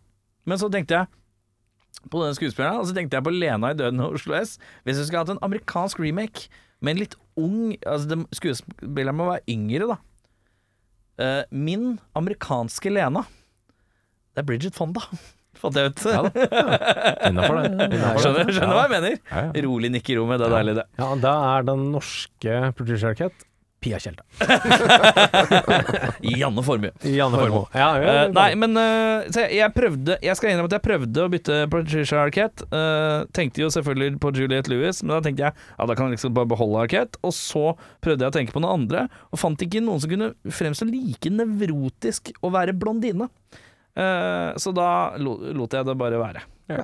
[0.48, 4.00] men så tenkte jeg på den skuespilleren, og så tenkte jeg på Lena i Døden
[4.06, 4.56] og Oslo S.
[4.86, 6.48] Hvis vi skulle hatt en amerikansk remake
[6.80, 9.98] med en litt ung Altså den Skuespilleren må være yngre, da.
[11.18, 13.24] Uh, min amerikanske Lena,
[14.38, 15.02] det er Bridget Fonda.
[15.58, 16.04] Fant jeg ut.
[16.06, 16.22] Ja
[17.26, 17.72] Innafor det.
[17.88, 18.54] Innenfor Skjønner, det.
[18.60, 19.16] skjønner hva jeg mener?
[19.32, 19.64] Ja, ja.
[19.66, 20.86] Rolig nikk i rommet, det er deilig, det.
[21.02, 23.48] ja, da er den norske producer Arquette
[23.84, 24.24] Pia Tjelta.
[26.40, 26.92] Janne Formue.
[27.06, 27.66] Janne Formue.
[27.78, 30.86] Ja, ja, Eh, nei, men uh, så jeg, jeg prøvde Jeg skal innrømme at jeg
[30.88, 32.66] prøvde å bytte Patricia Arquette.
[32.72, 36.18] Uh, tenkte jo selvfølgelig på Juliette Lewis, men da tenkte jeg ja, da kan jeg
[36.18, 37.22] liksom bare beholde Arquette.
[37.22, 40.34] Og så prøvde jeg å tenke på noen andre, og fant ikke noen som kunne
[40.50, 43.30] fremstå like nevrotisk å være blondine.
[43.98, 46.44] Eh, så da lot jeg det bare være.
[46.70, 46.84] Ja.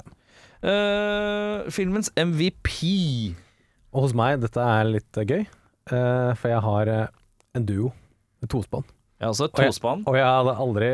[0.63, 3.35] Eh, filmens MVP.
[3.93, 5.43] Og hos meg, dette er litt eh, gøy,
[5.91, 7.07] eh, for jeg har eh,
[7.55, 7.91] en duo.
[8.43, 8.83] En tospann.
[9.21, 10.01] Ja, altså Og jeg- tospann.
[10.05, 10.87] Og jeg hadde aldri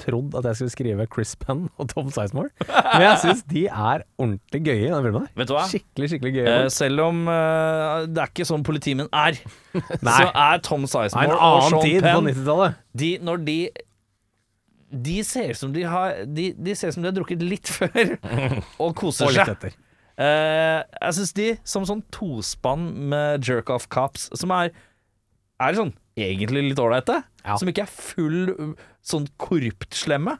[0.00, 2.48] trodd at jeg skulle skrive Chris Penn og Tom Sizemore.
[2.66, 5.26] Men jeg syns de er ordentlig gøye i den filmen.
[5.26, 5.32] her.
[5.36, 5.64] Vet du hva?
[5.68, 6.54] Skikkelig, skikkelig gøye.
[6.64, 9.36] Eh, selv om eh, det er ikke sånn politimenn er,
[10.00, 12.80] så er Tom Det er Sizemore en og annen Sean tid på Penn 90-tallet.
[13.04, 13.58] de, Når de
[15.04, 17.66] De ser ut som de har De, de ser ut som de har drukket litt
[17.68, 18.14] før
[18.84, 19.56] og koser Og litt seg.
[19.58, 19.76] etter.
[20.20, 24.70] Eh, jeg syns de, som sånn tospann med jerk-off cops, som er
[25.60, 27.56] Er sånn egentlig litt ålreite, Ja.
[27.58, 30.36] som ikke er full sånn korrupt slemme.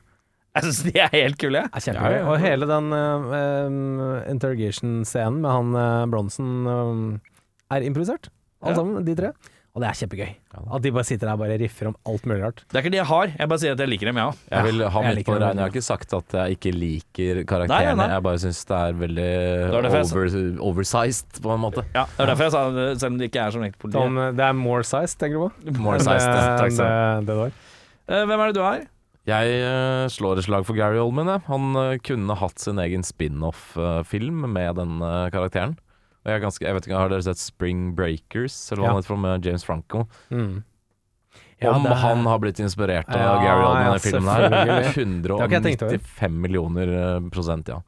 [0.55, 1.65] Jeg syns de er helt kule.
[1.67, 2.23] Ja, ja, ja.
[2.31, 8.29] Og hele den uh, interrogation-scenen med han uh, Bronson uh, er improvisert.
[8.63, 8.79] Alle Ja.
[8.79, 9.33] sammen, de tre.
[9.75, 10.29] Og det er kjempegøy.
[10.55, 12.61] At de bare sitter der og bare riffer om alt mulig rart.
[12.71, 14.45] Det er ikke de jeg har, jeg bare sier at jeg liker dem, jeg òg.
[14.53, 15.49] Jeg vil ha jeg på det det.
[15.51, 17.89] Jeg har ikke sagt at jeg ikke liker karakterene.
[17.89, 18.07] nei, nei.
[18.13, 19.27] Jeg bare syns det er veldig
[19.75, 21.83] Det jeg over, oversized, på en måte.
[21.91, 23.99] Ja, det er derfor jeg sa det, selv om det ikke er som ekte politi.
[23.99, 25.77] Uh, det er more sized, tenker du på?
[25.83, 26.57] More sized, ja.
[26.63, 27.21] Takk skal du ha.
[27.27, 27.53] det, det.
[28.15, 28.87] Eh, Hvem er det du er?
[29.27, 31.33] Jeg slår et slag for Gary Oldman.
[31.35, 31.43] Jeg.
[31.51, 35.01] Han kunne hatt sin egen spin-off-film med den
[35.35, 35.75] karakteren.
[36.25, 38.93] Og jeg, er ganske, jeg vet ikke, Har dere sett Spring Breakers, eller hva Ja.
[38.95, 40.07] han heter, med James Franco?
[40.31, 40.63] Mm.
[41.65, 44.43] Om er- han har blitt inspirert av Ja, Gary Oldman i ja, filmen her.
[44.43, 45.39] selvfølgelig.
[45.39, 45.95] har ikke jeg tenkt over.
[45.95, 47.79] 195 millioner eh, prosent, ja.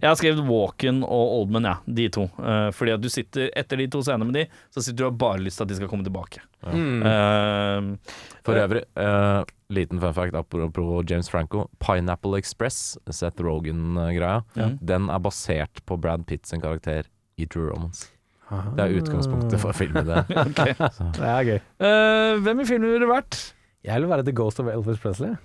[0.00, 1.74] Jeg har skrevet Walken og Oldman, ja.
[1.86, 2.24] De to.
[2.38, 5.12] Uh, fordi at du sitter etter de to scenene med de, så sitter du og
[5.12, 6.42] har bare lyst til at de skal komme tilbake.
[6.66, 7.04] Mm.
[7.04, 8.16] Uh,
[8.48, 11.68] For øvrig, uh, liten fun fact apropos James Franco.
[11.78, 14.70] Pineapple Express, Seth Rogan-greia, Ja.
[14.82, 17.04] den er basert på Brad Pitt sin karakter
[17.40, 18.08] i True Romance.
[18.50, 20.06] Det er utgangspunktet for filmen.
[20.06, 20.24] Det.
[20.48, 20.74] okay.
[20.74, 21.60] Det er gøy.
[21.78, 23.38] Uh, hvem i filmen ville du vært?
[23.86, 25.36] Jeg vil være The Ghost of Elvis Presley.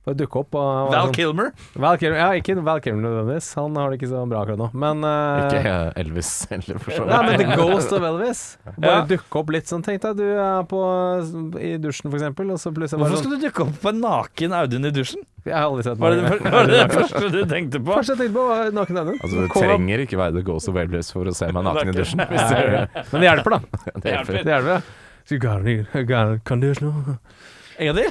[0.00, 1.50] Bare dukke opp og og Val sånn- Kilmer?
[1.76, 2.16] Val Kilmer.
[2.16, 3.48] Ja, ikke Val Kilmer nødvendigvis.
[3.58, 4.68] Han har det ikke så bra akkurat nå.
[4.72, 7.42] Men uh, Ikke eh, Elvis heller, for så Nei, men.
[7.42, 8.40] The Ghost of Elvis.
[8.80, 9.02] Bare Ja.
[9.10, 9.84] dukke opp litt sånn.
[9.84, 10.80] Tenk deg du er på,
[11.60, 14.00] i dusjen, for eksempel, og så plutselig bare Hvorfor skal du dukke opp på en
[14.06, 15.26] naken Audun i dusjen?
[15.44, 17.92] Jeg har aldri sett Var det det, var det det første du tenkte på?
[18.00, 19.20] Første jeg tenkte på, var naken Audun.
[19.20, 21.96] Altså, Du trenger ikke være The Ghost of Elvis for å se meg naken i
[22.00, 22.24] dusjen.
[22.32, 22.56] Hvis du,
[23.12, 23.60] Men det hjelper, da.
[24.00, 24.40] det hjelper.
[24.40, 24.82] Det hjelper, Det
[25.30, 25.36] So
[27.80, 28.10] En gang til?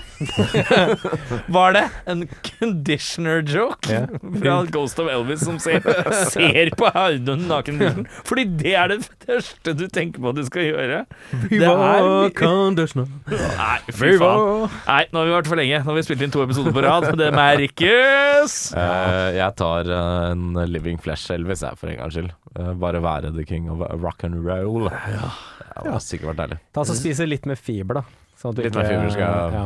[1.56, 4.00] Var det en conditioner joke Ja.
[4.42, 5.84] fra Ghost of Elvis som ser,
[6.34, 8.08] ser på Audun naken?
[8.26, 11.04] Fordi det er det første du tenker på at du skal gjøre.
[11.52, 13.12] Det er conditioner.
[13.30, 14.66] Nei, fy faen.
[14.88, 15.82] Nei, nå har vi vært for lenge.
[15.84, 17.06] Nå har vi spilt inn to episoder på rad.
[17.20, 18.58] Det merkes.
[18.74, 22.34] Uh, jeg tar eh, en Living Flesh Elvis, jeg, for en gangs skyld.
[22.58, 24.90] Uh, bare være the king of rock and roll.
[24.90, 25.30] Ja.
[25.80, 26.60] Det har sikkert vært deilig.
[26.76, 28.29] Ta og Spise litt med fiber, da.
[28.40, 29.66] Sånn at du Litt mer fiber skal jeg- ja.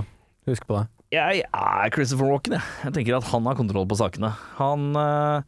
[0.49, 0.87] Husk på det.
[1.13, 2.61] Jeg er Christopher Walken, jeg.
[2.83, 4.31] Jeg tenker at han har kontroll på sakene.
[4.57, 5.43] Han eh,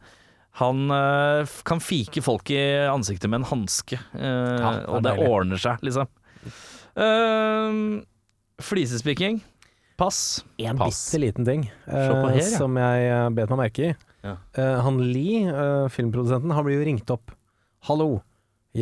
[0.60, 5.02] han eh, f- kan fike folk i ansiktet med en hanske, eh, det er og
[5.02, 5.28] det deilig.
[5.28, 6.06] ordner seg, liksom.
[6.96, 8.00] Uh,
[8.62, 9.42] flisespikking.
[9.98, 10.44] Pass.
[10.60, 11.10] En Pass.
[11.10, 12.56] bitte liten ting eh, på her, ja.
[12.58, 13.94] som jeg eh, bet meg merke i.
[14.26, 14.34] Ja.
[14.56, 17.32] Eh, han Lee, eh, filmprodusenten, han blir jo ringt opp.
[17.86, 18.22] 'Hallo,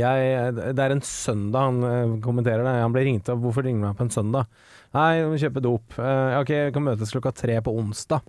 [0.00, 2.74] jeg, det er en søndag', han eh, kommenterer det.
[2.82, 3.40] Han blir ringt opp.
[3.42, 4.46] 'Hvorfor ringer du meg på en søndag?'
[4.94, 5.98] 'Nei, jeg må kjøpe dop'.
[5.98, 8.22] Uh, 'Ok, vi kan møtes klokka tre på onsdag'.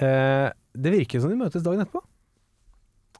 [0.00, 2.02] Uh, det virker som de møtes dagen etterpå.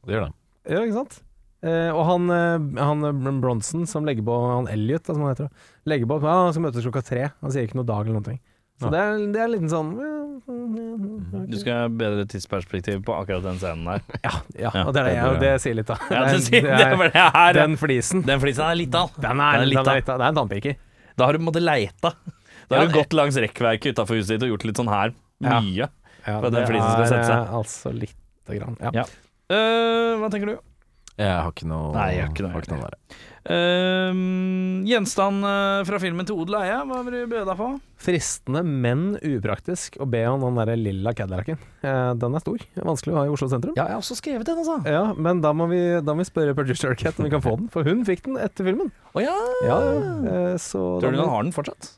[0.07, 0.35] Det gjør det.
[0.73, 1.21] Ja, ikke sant?
[1.63, 5.69] Uh, og han, eh, han eh, Bronson som legger på Han Elliot, som han heter,
[5.87, 7.29] legger på ja, han skal møtes klokka tre.
[7.39, 8.41] Han sier ikke noe dag eller noe.
[8.83, 10.11] Så det, er, det er en liten sånn ja,
[10.43, 14.03] ja, Du skal ha bedre tidsperspektiv på akkurat den scenen der.
[14.25, 15.97] ja, ja, Ja, og det, er det, jeg, det sier litt, da.
[16.11, 18.25] Ja, det, er- sier- det er- den flisen.
[18.27, 19.11] Den flisen er litt av.
[19.17, 20.01] Den er, Den er litt den er av.
[20.03, 20.19] litt av.
[20.19, 20.77] Det er en tannpiker.
[21.17, 22.13] Da har du på en måte leita.
[22.69, 25.15] Da har Ja, du gått langs rekkverket utafor huset ditt og gjort litt sånn her.
[25.43, 25.89] Mye.
[26.23, 27.49] Ja, For at den flisen skal sette seg.
[27.59, 28.77] Altså lite grann.
[28.81, 28.93] Ja.
[29.03, 29.05] Ja.
[29.53, 30.59] Eh, hva tenker du?
[31.19, 33.19] Jeg har ikke noe Nei, jeg har ikke noe, har ikke noe der.
[33.43, 34.19] Eh,
[34.87, 37.71] gjenstand eh, fra filmen til odel og eie, hva vil du by deg på?
[38.03, 41.59] Fristende, men upraktisk å be om den der lilla Cadillacen.
[41.83, 42.63] Uh, den er stor.
[42.79, 43.75] Vanskelig å ha i Oslo sentrum.
[43.79, 44.79] Ja, jeg har også skrevet den, altså.
[44.91, 47.57] Ja, men da må vi, da må vi spørre producer Cat om vi kan få
[47.61, 48.91] den, for hun fikk den etter filmen.
[49.15, 49.37] Å ja.
[49.67, 49.79] Ja,
[50.27, 51.93] uh, så Tror du hun har den fortsatt?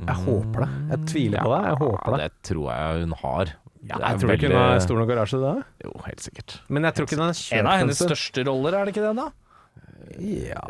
[0.00, 0.70] Jeg håper det.
[0.92, 1.60] Jeg tviler på det.
[1.66, 2.22] Jeg håper det.
[2.22, 3.54] Det tror jeg hun har.
[3.80, 5.54] Ja, jeg tror ikke hun har stor nok garasje det.
[5.86, 6.58] Jo, helt sikkert.
[6.68, 9.06] Men jeg tror ikke den er kjøpt En av hennes største roller, er det ikke
[9.06, 9.30] det, da?
[10.20, 10.62] Ja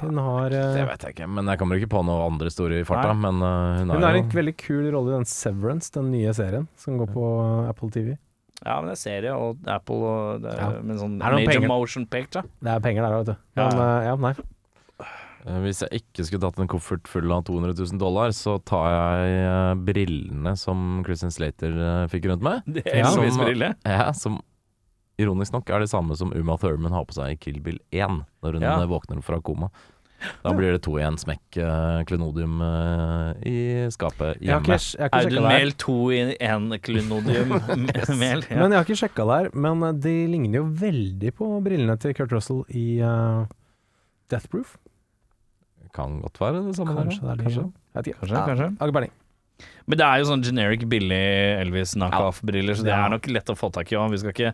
[0.00, 2.80] Hun har eh, Det vet jeg ikke, men jeg kommer ikke på noe andre store
[2.80, 3.12] i farta.
[3.14, 3.20] Nei.
[3.26, 6.10] Men uh, hun Hun er har jo en veldig kul rolle i den Severance, den
[6.14, 8.12] nye serien som går på eh, Apple TV.
[8.64, 10.82] Ja, men det er serie og Apple og det er, Ja.
[10.82, 11.68] med sånn Er det major penger?
[11.74, 12.44] motion picture.
[12.62, 13.42] Det er penger der òg, vet du.
[13.58, 13.88] Men ja.
[13.88, 14.32] uh, ja, nei.
[15.46, 18.88] Eh, Hvis jeg ikke skulle tatt en koffert full av 200 000 dollar, så tar
[18.90, 22.62] jeg eh, brillene som Christian Slater eh, fikk rundt meg.
[22.66, 23.74] Det er Elvis Som- brille.
[23.86, 24.40] Ja, som
[25.18, 28.20] ironisk nok er det samme som Uma Thurman har på seg i Kill Bill 1,
[28.42, 28.76] når hun Ja.
[28.86, 29.68] våkner fra koma.
[30.42, 34.74] Da blir det to i en smekk uh, klenodium uh, i skapet Jeg har hjemme.
[34.74, 35.58] ikke, jeg har Audun sjekka det her.
[35.58, 37.52] Mehl, to i én klenodium
[38.18, 38.42] mel.
[38.50, 38.56] Ja.
[38.58, 39.50] Men jeg har ikke sjekka det her.
[39.54, 43.46] Men eh, de ligner jo veldig på brillene til Kurt Russell i uh,
[44.28, 44.74] Death Proof.
[45.94, 46.98] Kan godt være det samme.
[46.98, 47.62] Kanskje det der, er da.
[47.62, 47.70] de.
[47.94, 48.18] Jeg vet ikke.
[48.24, 49.10] Kanskje, Ja, kanskje.
[49.88, 51.18] Men det er jo sånn generic billig
[51.62, 53.06] Elvis knockoff-briller, så det Ja.
[53.06, 54.10] er nok lett å få tak i òg.
[54.12, 54.52] Det er ikke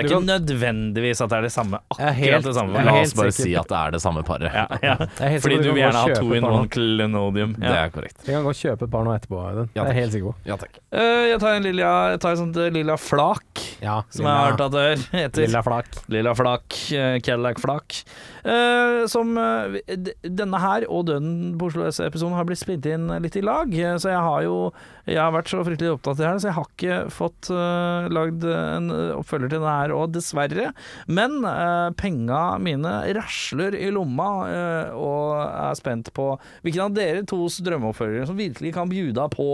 [0.00, 2.78] ikke nødvendigvis at det er det samme, er akkurat helt- det samme.
[2.80, 3.44] er La oss bare sikker.
[3.44, 4.52] si at det er det samme paret.
[4.52, 4.96] Ja, ja.
[5.22, 7.54] Er Fordi du vil gjerne ha to in one clenodium.
[7.60, 7.68] Ja.
[7.68, 8.24] Det er korrekt.
[8.26, 9.68] Vi kan gå og kjøpe et par nå etterpå, Audun.
[9.74, 10.00] Ja, det er jeg takk.
[10.00, 10.34] helt sikker på.
[10.46, 10.78] Ja takk.
[10.92, 13.44] Uh, jeg tar en lilla, jeg tar et sånt eh, lilla flak,
[13.82, 15.46] Ja, som jeg har hørt at det heter.
[15.46, 15.86] Lilla flak.
[16.08, 18.02] Lilla flak, uh, Cadillac flak.
[18.44, 23.42] Uh, som Denne her og Døden på Oslo S-episoden har blitt spilt inn litt i
[23.44, 23.68] lag,
[24.00, 24.61] så jeg har jo
[25.10, 28.06] Jeg har vært så fryktelig opptatt i det her, så jeg har ikke fått uh,
[28.12, 30.68] lagd en oppfølger til det her, og dessverre.
[31.10, 36.28] Men uh, penga mine rasler i lomma, uh, og er spent på
[36.62, 39.48] hvilken av dere tos drømmeoppfølgere som virkelig kan bjuda på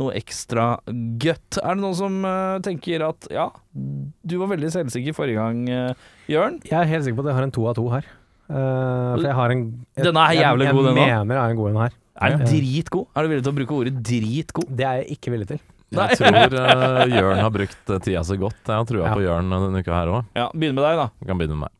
[0.00, 0.74] noe ekstra
[1.22, 1.60] gøtt.
[1.64, 6.08] Er det noen som uh, tenker at ja, du var veldig selvsikker forrige gang, uh,
[6.30, 6.60] Jørn?
[6.68, 8.04] Jeg er helt sikker på at jeg har en to av to her.
[8.50, 9.60] Uh, for jeg har en
[9.94, 11.99] jeg- Denne er jævlig jeg, god, den Jeg mener jeg er en god en her.
[12.20, 13.06] Er den dritgod?
[13.16, 14.68] Er du villig til å bruke ordet dritgod?
[14.76, 15.60] Det er jeg ikke villig til.
[15.90, 18.60] Jeg tror uh, Jørn har brukt eh, tida så godt.
[18.68, 19.14] Jeg har trua Ja.
[19.16, 20.28] på Jørn denne uka her òg.
[20.38, 21.06] Ja, Begynn med deg, da.
[21.18, 21.76] Du kan begynne med meg.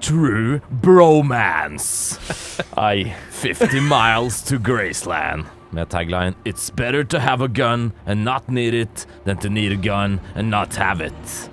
[0.00, 2.18] True bromance.
[2.76, 3.14] Ai.
[3.42, 5.44] 50 miles to Graceland.
[5.70, 9.70] Med tagline It's better to have a gun and not need it than to need
[9.72, 11.50] a gun and not have it.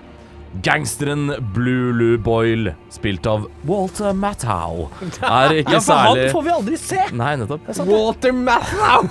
[0.64, 4.88] Gangsteren Blue Lou Boyle, spilt av Walter Matthau,
[5.20, 7.02] er ikke særlig vi aldri se!
[7.18, 7.68] Nei, nettopp.
[7.90, 9.04] Walter Matthau!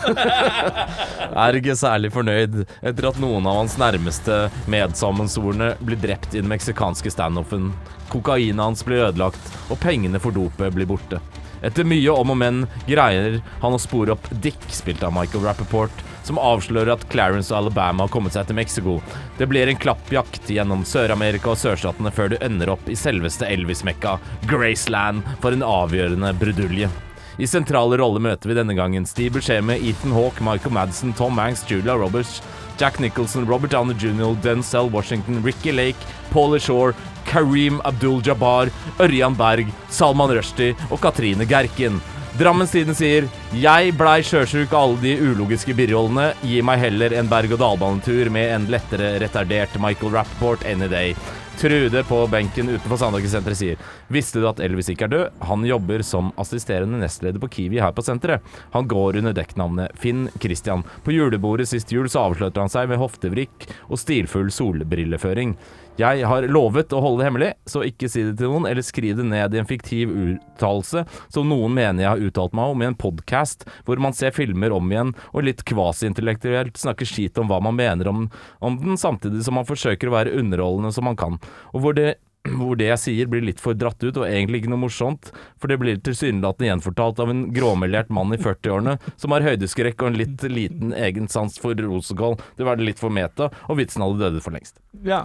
[1.45, 6.51] er ikke særlig fornøyd etter at noen av hans nærmeste medsammensvorne blir drept i den
[6.53, 7.72] meksikanske standoffen.
[8.12, 11.20] Kokainet hans blir ødelagt, og pengene for dopet blir borte.
[11.64, 16.05] Etter mye om og men greier han å spore opp Dick, spilt av Michael Rappaport,
[16.25, 18.99] som avslører at Clarence og Alabama har kommet seg til Mexico.
[19.39, 24.16] Det blir en klappjakt gjennom Sør-Amerika og sørstatene før du ender opp i selveste Elvis-mekka,
[24.51, 26.91] Graceland, for en avgjørende brudulje.
[27.35, 31.64] I sentrale roller møter vi denne gangen Steve Buscemi, Ethan Hawke, Michael Madsen, Tom Hanks,
[31.66, 32.39] Julia Roberts,
[32.79, 35.99] Jack Nicholson, Robert Downey Jr., Denzel Washington, Ricky Lake,
[36.31, 36.95] Paulie Shore,
[37.27, 38.70] Kareem Abdul-Jabbar,
[39.03, 42.01] Ørjan Berg, Salman Rushdie og Katrine Gerken.
[42.35, 46.32] Drammens Tiden sier Jeg blei sjøsjuk av alle de ulogiske birollene.
[46.43, 51.14] Gi meg heller en berg-og-dal-banetur med en lettere retardert Michael Rappaport any day.
[51.61, 55.37] Trude på benken utenfor Sandaker-senteret sier Visste du at Elvis ikke er død?
[55.47, 58.43] Han jobber som assisterende nestleder på Kiwi her på senteret.
[58.74, 60.82] Han går under dekknavnet Finn Christian.
[61.07, 65.55] På julebordet sist jul så avslørte han seg med hoftevrikk og stilfull solbrilleføring.
[65.95, 69.14] Jeg har lovet å holde det hemmelig, så ikke si det til noen, eller skriv
[69.20, 72.88] det ned i en fiktiv uttalelse som noen mener jeg har uttalt meg om i
[72.88, 77.61] en podkast hvor man ser filmer om igjen og litt kvasiintellektuelt snakker skit om hva
[77.62, 78.26] man mener om,
[78.59, 81.38] om den, samtidig som man forsøker å være underholdende som man kan,
[81.70, 84.72] og hvor det hvor det jeg sier blir litt for dratt ut og egentlig ikke
[84.74, 89.47] noe morsomt, for det blir tilsynelatende gjenfortalt av en gråmeljert mann i 40-årene som har
[89.47, 92.36] høydeskrekk og en litt liten egen sans for Rosenkål.
[92.59, 94.76] Det var det litt for meta, og vitsen hadde dødd for lengst.
[95.09, 95.22] Ja.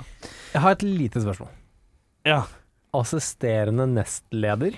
[0.54, 1.52] Jeg har et lite spørsmål.
[2.26, 2.44] ja.
[2.96, 4.74] Assisterende nestleder.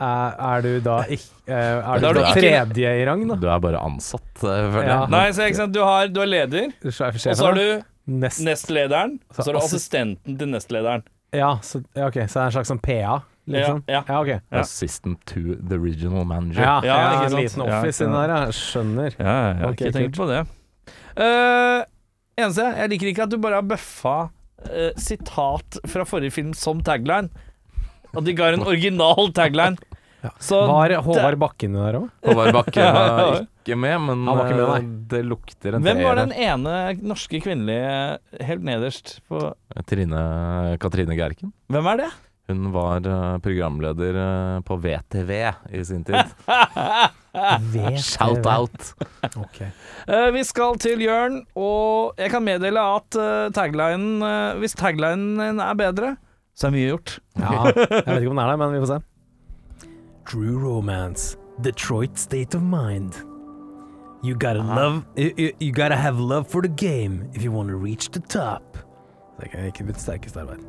[0.00, 3.22] Er, er du da ikke Er Da du er du da ikke- tredje i rang,
[3.30, 3.34] da?
[3.40, 4.98] Du er bare ansatt, eh, føler Ja.
[5.00, 5.10] jeg.
[5.10, 9.36] Nei, så ikke sant, du har, du er leder, og så har du nestlederen, og
[9.36, 11.02] så har du assistenten til nestlederen.
[11.32, 13.20] Ja, så, ja, ok, så det er en slags sånn PA,
[13.50, 13.82] liksom?
[13.90, 14.30] Ja, ja ok.
[14.32, 14.62] Ja.
[14.62, 16.62] Assistant to the regional manager.
[16.62, 18.08] Ja, Ja, ja, ikke en liten office ja.
[18.08, 18.56] inni der, ja.
[18.56, 19.16] Skjønner.
[19.18, 20.40] Ja, jeg har Ok, ikke tenkt på det.
[21.20, 21.80] Uh,
[22.40, 24.16] eneste, jeg liker ikke at du bare har bøffa
[24.70, 27.30] eh, sitat fra forrige film som tagline.
[28.10, 29.78] At de ga en original tagline.
[30.42, 32.08] Så Var Håvard Bakken der òg?
[32.26, 35.04] Håvard Bakken var ikke med, men Han var ikke med, nei.
[35.12, 39.44] det lukter en Hvem var den ene norske kvinnelige helt nederst på.
[39.88, 40.24] Trine,
[40.82, 41.54] Katrine Gerken.
[41.72, 42.10] Hvem er det?
[42.50, 45.32] Hun var eh, programleder eh, på VTV
[45.70, 46.32] i sin tid.
[48.02, 48.94] Shout out!
[49.36, 49.70] okay.
[50.10, 55.62] Eh, vi skal til Jørn, og jeg kan meddele at eh, taglinen eh, Hvis taglinen
[55.62, 56.16] er bedre,
[56.58, 57.20] så er mye gjort.
[57.38, 58.98] Ja, jeg vet ikke om den er der, men vi får se.
[60.30, 61.36] True romance.
[61.60, 63.14] Detroit state of mind.
[64.22, 67.76] You gotta love you, you- gotta have love for the game if you want to
[67.76, 68.76] reach the top.
[69.40, 70.60] Det er ikke mitt sterkeste arbeid.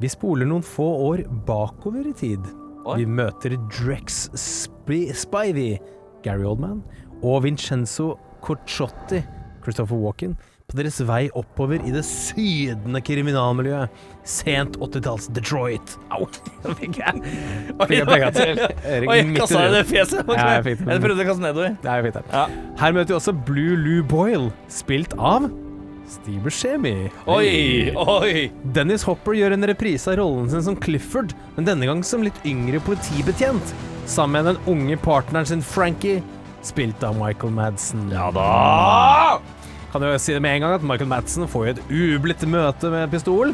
[0.00, 2.38] Vi spoler noen få år bakover i tid.
[2.86, 2.98] Oi.
[3.00, 5.78] Vi møter Drex Sp Spivey,
[6.22, 6.82] Gary Oldman,
[7.22, 9.22] og Vincenzo Corciotti,
[9.62, 10.36] Christopher Walken,
[10.70, 14.04] på deres vei oppover i det sydende kriminalmiljøet.
[14.24, 15.96] Sent 80-talls Detroit.
[16.14, 16.24] Au!
[16.64, 17.20] Nå fikk jeg
[17.82, 18.62] Fikk jeg peka til
[19.10, 20.30] Oi, kassa i det fjeset?
[20.32, 20.88] Ja, jeg fikk det.
[20.94, 21.76] Jeg prøvde å kaste nedover.
[21.82, 22.24] Det er fint, det.
[22.32, 22.46] Ja.
[22.80, 25.50] Her møter vi også Blue Lou Boyle, spilt av
[26.08, 26.94] Steve Buscemi.
[27.32, 28.32] Oi, oi.
[28.76, 32.40] Dennis Hopper gjør en reprise av rollen sin som Clifford, men denne gang som litt
[32.48, 33.74] yngre politibetjent.
[34.10, 36.20] Sammen med den unge partneren sin Frankie,
[36.64, 38.08] spilt av Michael Madsen.
[38.12, 39.40] Ja da!
[39.94, 42.88] Kan jo si det med en gang at Michael Madsen får jo et ublidt møte
[42.90, 43.52] med pistol.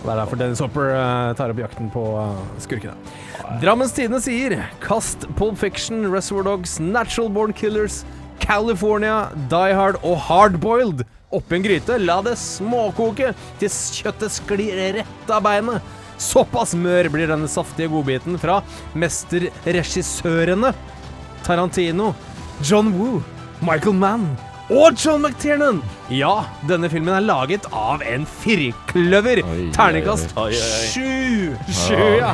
[0.00, 2.96] Det er derfor Dennis Hopper eh, tar opp jakten på eh, skurkene.
[3.62, 8.00] Drammens Tidende sier kast Pulp Fiction, Reservoir Dogs, Natural Born Killers,
[8.42, 12.00] California, Die Hard og Hardboiled oppi en gryte.
[12.02, 13.30] La det småkoke
[13.62, 15.94] til kjøttet sklir rett av beinet.
[16.18, 18.58] Såpass mør blir denne saftige godbiten fra
[18.98, 20.74] mesterregissørene
[21.46, 22.10] Tarantino,
[22.66, 23.22] John Woo,
[23.62, 24.28] Michael Mann
[24.70, 25.78] og John McTiernan.
[26.10, 29.42] Ja, denne filmen er laget av en firkløver.
[29.76, 31.54] Terningkast sju.
[31.70, 32.32] Sju, ja.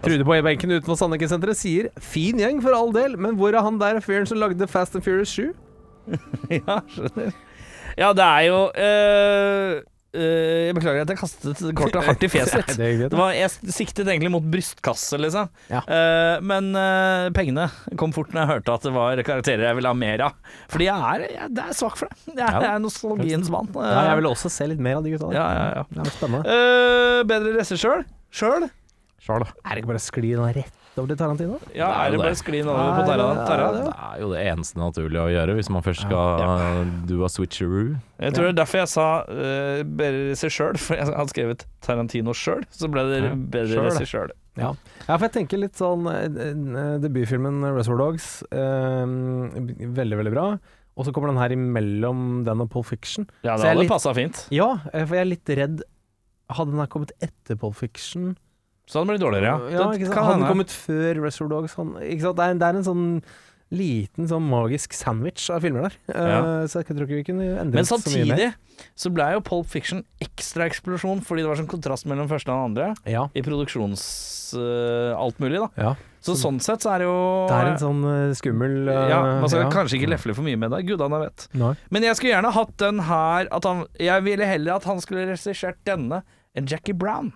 [0.00, 3.76] Trude på e-benken utenfor Sandviken-senteret sier 'fin gjeng for all del', men hvor er han
[3.78, 5.52] der fyren som lagde Fast and Furious 7?
[6.50, 7.32] Ja, skjønner.
[7.98, 9.82] Ja, det er jo øh,
[10.16, 12.72] øh, Jeg beklager at jeg kastet kortet hardt i fjeset.
[12.78, 15.50] Det var, jeg siktet egentlig mot brystkasse, liksom.
[15.70, 15.82] Ja.
[15.86, 17.68] Uh, men uh, pengene
[18.00, 20.56] kom fort når jeg hørte at det var karakterer jeg ville ha mer av.
[20.72, 22.20] Fordi jeg er, jeg, det er svak for det.
[22.32, 22.50] Jeg, Ja.
[22.64, 23.70] jeg er nostalgiens mann.
[23.76, 25.38] Ja, jeg vil også se litt mer av de gutta der.
[25.38, 27.24] Ja, ja, ja.
[27.30, 28.04] Bedre regissør?
[28.34, 28.68] Sjøl?
[29.20, 29.44] Sjøl.
[29.44, 31.60] Er det ikke bare å skli den rett over til Tarantino?
[31.76, 33.44] Ja, er det bare sklin over på Tarantino?
[33.46, 37.22] Det Det er jo det eneste naturlige å gjøre hvis man først skal uh, do
[37.24, 37.94] a switcheroo.
[38.20, 42.36] Jeg tror det er derfor jeg sa uh, bedre regissør, for jeg hadde skrevet Tarantino
[42.36, 42.66] sjøl.
[42.74, 43.22] Så ble det
[43.54, 44.34] bedre regissør.
[44.58, 44.72] Ja.
[45.06, 50.46] ja, for jeg tenker litt sånn eh, eh, Debutfilmen Reservoir Dogs, eh, veldig, veldig bra.
[50.98, 53.28] Og så kommer den her imellom den og Pole Fiction.
[53.46, 54.42] Ja, det hadde passa fint.
[54.52, 55.82] Ja, for jeg er litt redd
[56.50, 58.32] Hadde den her kommet etter Pole Fiction
[58.90, 59.76] Så hadde det blitt dårligere, ja.
[59.76, 60.16] ja ikke sant?
[60.16, 62.40] kan Hadde den kommet før Reservoir Dogs han, ikke sant?
[62.40, 63.06] Det, er, det er en sånn
[63.70, 65.96] liten sånn magisk sandwich av filmer der.
[66.10, 66.40] Ja.
[66.42, 68.42] Uh, Så jeg tror ikke vi kunne endret Men så mye mer.
[68.42, 68.50] samtidig
[68.96, 72.56] så ble jo Pulp Fiction ekstra eksplosjon fordi det var sånn kontrast mellom første og
[72.56, 74.02] den andre Ja, i produksjons...
[74.56, 75.68] eh, alt mulig, da.
[75.76, 75.92] ja.
[76.24, 77.18] Så sånn sett så er det jo
[77.48, 80.58] Det er en sånn uh, skummel eh, Ja, man skal kanskje ikke lefle for mye
[80.60, 81.46] med det, gudene vet.
[81.56, 81.74] Nei.
[81.94, 85.80] Men jeg skulle gjerne hatt den her han, Jeg ville heller at han skulle regissert
[85.88, 86.24] denne
[86.56, 87.30] enn Jackie Brown.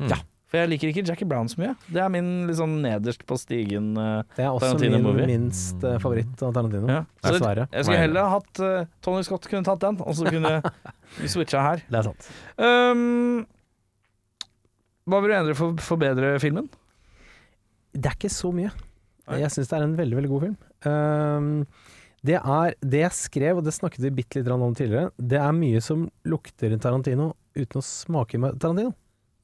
[0.00, 0.08] Mm.
[0.14, 0.22] Ja.
[0.54, 1.72] For jeg liker ikke Jackie Brown så mye.
[1.90, 3.88] Det er min liksom nederst på stigen.
[3.98, 6.86] eh, Det er også min minst uh, favoritt av Tarantino.
[6.86, 7.00] ja.
[7.26, 7.64] Dessverre.
[7.72, 10.60] jeg skulle heller hatt uh, Tony Scott kunne tatt den, og så kunne
[11.18, 11.82] vi switcha her.
[11.90, 12.30] Det er sant.
[12.54, 13.42] Um,
[15.10, 16.70] hva vil du endre for å forbedre filmen?
[17.90, 18.70] Det er ikke så mye.
[19.26, 19.42] Nei.
[19.42, 20.58] Jeg syns det er en veldig, veldig god film.
[20.86, 21.52] Um,
[22.22, 25.56] det er Det jeg skrev, og det snakket vi bitte litt om tidligere, det er
[25.56, 28.94] mye som lukter Tarantino uten å smake med Tarantino.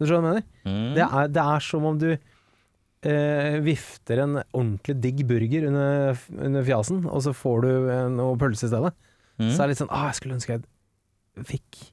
[0.01, 0.94] Du skjønner hva jeg mener?
[0.96, 6.66] Det, er, det er som om du eh, vifter en ordentlig digg burger under, under
[6.66, 8.94] fjasen, og så får du eh, noe pølse i stedet.
[9.40, 9.51] Mm.
[9.51, 11.84] Så er det litt sånn ah, jeg skulle ønske jeg fikk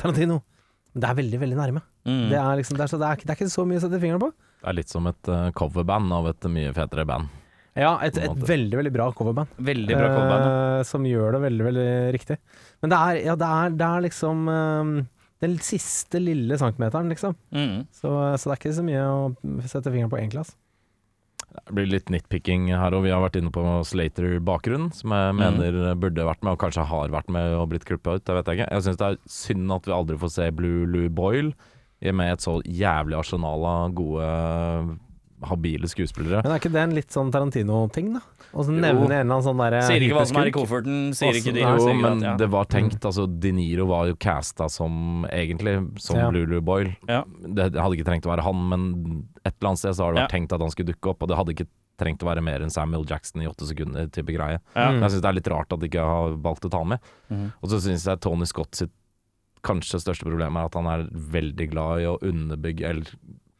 [0.00, 0.40] Tarantino.
[0.92, 1.84] Men det er veldig, veldig nærme.
[2.08, 2.24] Mm.
[2.32, 4.00] Det, er liksom, det, er så, det, er, det er ikke så mye å sette
[4.02, 4.32] fingeren på.
[4.62, 7.38] Det er litt som et uh, coverband av et mye fetere band.
[7.78, 9.54] Ja, et, et veldig, veldig bra coverband.
[9.56, 10.48] Veldig bra coverband
[10.82, 12.36] Eh, som gjør det veldig, veldig riktig.
[12.82, 14.90] Men det er, ja, det er, det er liksom eh,
[15.42, 17.34] den siste lille centimeteren, liksom.
[17.50, 17.82] Mm.
[17.90, 19.32] Så, så det er ikke så mye å
[19.68, 20.44] sette fingeren på, egentlig.
[20.44, 20.58] Altså.
[21.52, 25.40] Det blir litt nitpicking her, og vi har vært inne på Slater-bakgrunn, som jeg Mm.
[25.42, 28.24] mener burde vært med, og kanskje har vært med og blitt klippa ut.
[28.24, 28.70] Det vet jeg ikke.
[28.72, 31.52] Jeg syns det er synd at vi aldri får se Blue Lou Boyle
[32.02, 34.98] med et så jævlig arsenal av gode,
[35.48, 36.42] habile skuespillere.
[36.44, 38.20] Men er ikke det en litt sånn Tarantino-ting, da?
[38.52, 40.96] Og så nevne en eller annen sånn derre Sier ikke hva som er i kofferten,
[41.16, 42.36] sier ikke de Jo, men at- ja.
[42.36, 46.30] det var tenkt altså De Niro var jo casta som egentlig som Ja.
[46.30, 46.96] Lulu Boyle.
[47.08, 47.24] Ja.
[47.42, 50.20] Det hadde ikke trengt å være han, men et eller annet sted så har det
[50.22, 50.38] vært Ja.
[50.38, 51.66] tenkt at han skulle dukke opp, og det hadde ikke
[51.98, 54.58] trengt å være mer enn Samuel Jackson i åtte sekunder type greie.
[54.74, 54.90] Ja.
[54.90, 55.00] Mm.
[55.02, 56.98] Jeg syns det er litt rart at de ikke har valgt å ta med.
[57.30, 57.52] Mm.
[57.62, 58.90] Og så syns jeg Tony Scott sitt
[59.62, 63.04] kanskje største problem er at han er veldig glad i å underbygge eller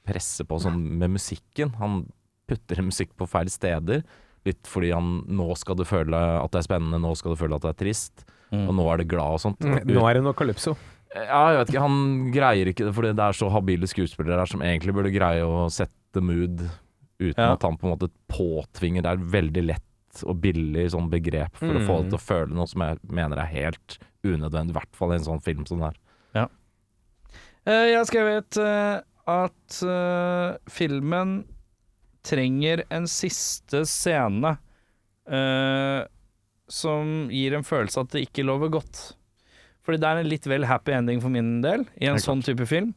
[0.06, 1.74] presse på sånn med musikken.
[1.78, 2.06] Han
[2.48, 4.02] putter musikk på feil steder.
[4.44, 7.54] Litt fordi han Nå skal du føle at det er spennende, nå skal du føle
[7.54, 8.24] at det er trist.
[8.50, 8.66] Mm.
[8.68, 9.60] Og nå er det glad og sånt.
[9.62, 10.74] Mm, Nå er det noe Calypso.
[11.14, 14.48] Ja, jeg vet ikke, han greier ikke det fordi det er så habile skuespillere her
[14.50, 16.58] som egentlig burde greie å sette mood
[17.20, 17.52] uten Ja.
[17.52, 19.02] at han på en måte påtvinger.
[19.04, 22.02] Det er veldig lett og billig sånn begrep for å få Mm.
[22.02, 25.14] det til å føle noe som jeg mener er helt unødvendig, i hvert fall i
[25.16, 26.48] en sånn film som det her.
[27.64, 29.00] Eh, Jeg har skrevet eh,
[29.30, 31.42] at uh, filmen
[32.26, 34.54] trenger en siste scene
[35.30, 36.00] uh,
[36.70, 39.02] som gir en følelse at det ikke lover godt.
[39.82, 42.66] Fordi det er en litt vel happy ending for min del i en sånn type
[42.70, 42.94] film.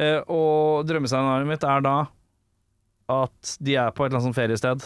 [0.00, 1.96] Uh, og drømmescenarioet mitt er da
[3.08, 4.82] at de er på et eller annet sånt feriested,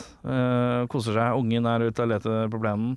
[0.92, 2.92] koser seg, ungen er ute og leter på plenen.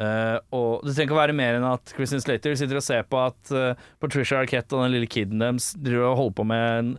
[0.00, 3.02] Eh, og det trenger ikke å være mer enn at Christian Slater sitter og ser
[3.04, 6.68] på at uh, Patricia Arquette og den lille kiden deres driver og holder på med
[6.78, 6.94] en-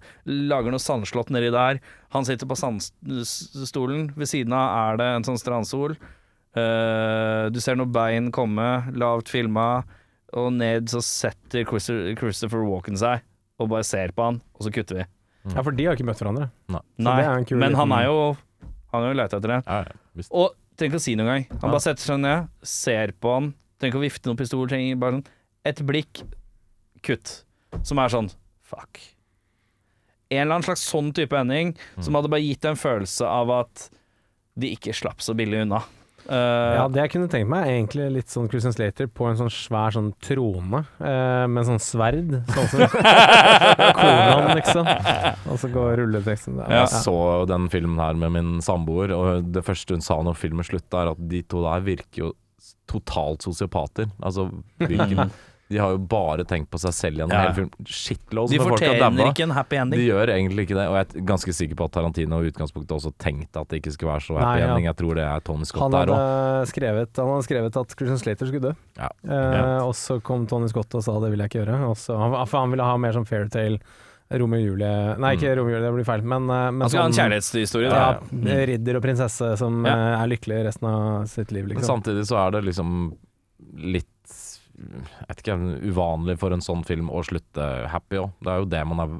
[0.51, 1.79] Lager noe sandslott nedi der.
[2.13, 4.11] Han sitter på sandstolen.
[4.15, 5.95] Ved siden av er det en sånn strandsol.
[6.51, 8.67] Uh, du ser noen bein komme,
[8.99, 9.83] lavt filma,
[10.35, 13.23] og ned så setter Christopher, Christopher Walken seg
[13.61, 15.03] og bare ser på han, og så kutter vi.
[15.55, 16.49] Ja, for de har ikke møtt hverandre.
[17.01, 18.17] Nei, kul men han er jo
[18.91, 19.59] Han har jo leita etter det.
[19.65, 20.25] Ja, ja.
[20.35, 21.47] Og trenger ikke å si noe engang.
[21.61, 24.99] Han bare setter seg ned, ser på han, trenger ikke å vifte noen pistol, trenger
[25.01, 25.26] bare sånn
[25.72, 26.24] et blikk,
[27.05, 27.43] kutt.
[27.88, 28.30] Som er sånn
[28.65, 28.99] fuck.
[30.32, 32.03] En eller annen slags sånn type ending Mm.
[32.03, 33.89] som hadde bare gitt en følelse av at
[34.57, 35.84] de ikke slapp så billig unna.
[36.28, 39.39] Eh, Ja, det jeg kunne tenkt meg, er egentlig litt sånn Christian Slater på en
[39.39, 42.36] sånn svær sånn trone uh, med sånn sverd.
[42.51, 42.84] Sånn som
[44.01, 44.88] Konan, liksom.
[45.51, 46.59] Og så går rulleteksten.
[46.61, 46.84] Ja.
[46.84, 47.15] Jeg så
[47.49, 51.13] den filmen her med min samboer, og det første hun sa når filmen slutta, er
[51.15, 52.32] at de to der virker jo
[52.91, 54.09] totalt sosiopater.
[54.24, 54.49] Altså,
[54.82, 55.32] hvilken,
[55.72, 57.41] de har jo bare tenkt på seg selv gjennom Ja.
[57.47, 57.88] hele filmen.
[57.88, 59.28] Shitloads de med folk har fortjener dabba.
[59.32, 59.99] ikke en happy ending.
[60.01, 62.91] De gjør egentlig ikke det, og jeg er ganske sikker på at Tarantino i utgangspunktet
[62.97, 64.67] også tenkte at det ikke skulle være så happy Nei, ja.
[64.76, 64.86] ending.
[64.91, 66.67] Jeg tror det er Tony Scott Han der òg.
[66.67, 68.74] skrevet, han hadde skrevet at Christian Slater skulle dø.
[68.97, 69.09] Ja.
[69.24, 69.84] Eh, Ja.
[69.88, 71.80] Og så kom Tony Scott og sa det vil jeg ikke gjøre.
[71.89, 73.80] Også, han, for han ville ha mer sånn fairytale
[74.32, 77.01] Romeo og Julie Nei, ikke Romeo og Julie, det blir feil, men, eh, men skal
[77.01, 77.89] ha en sånn- kjærlighetshistorie.
[77.91, 78.19] Ja.
[78.32, 78.67] Mm.
[78.67, 79.91] ridder og prinsesse som Ja.
[79.91, 82.01] eh, er lykkelig resten av sitt liv, Men liksom.
[82.03, 83.13] samtidig så er det liksom
[83.78, 84.05] litt
[85.27, 85.55] vet ikke,
[85.91, 88.32] uvanlig for en sånn film å slutte happy òg.
[88.41, 89.13] Det er jo det man er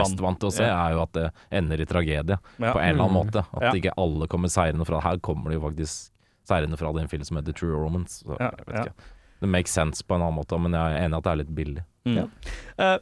[0.00, 2.38] mest vant til å se, er jo at det ender i tragedie.
[2.58, 2.72] Ja.
[2.72, 3.26] På en eller annen Mm.
[3.32, 3.46] måte.
[3.54, 3.72] At Ja.
[3.72, 6.10] ikke alle kommer seirende fra Her kommer det jo faktisk
[6.48, 8.22] seirende fra det i en film som heter True Romance.
[8.24, 8.82] Så, Ja, jeg vet ja.
[8.84, 8.92] ikke.
[9.40, 11.36] Det makes sense på en annen måte, men jeg er enig i at det er
[11.44, 11.84] litt billig.
[12.06, 12.30] Mm.
[12.78, 12.98] Uh,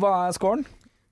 [0.00, 0.64] hva er scoren?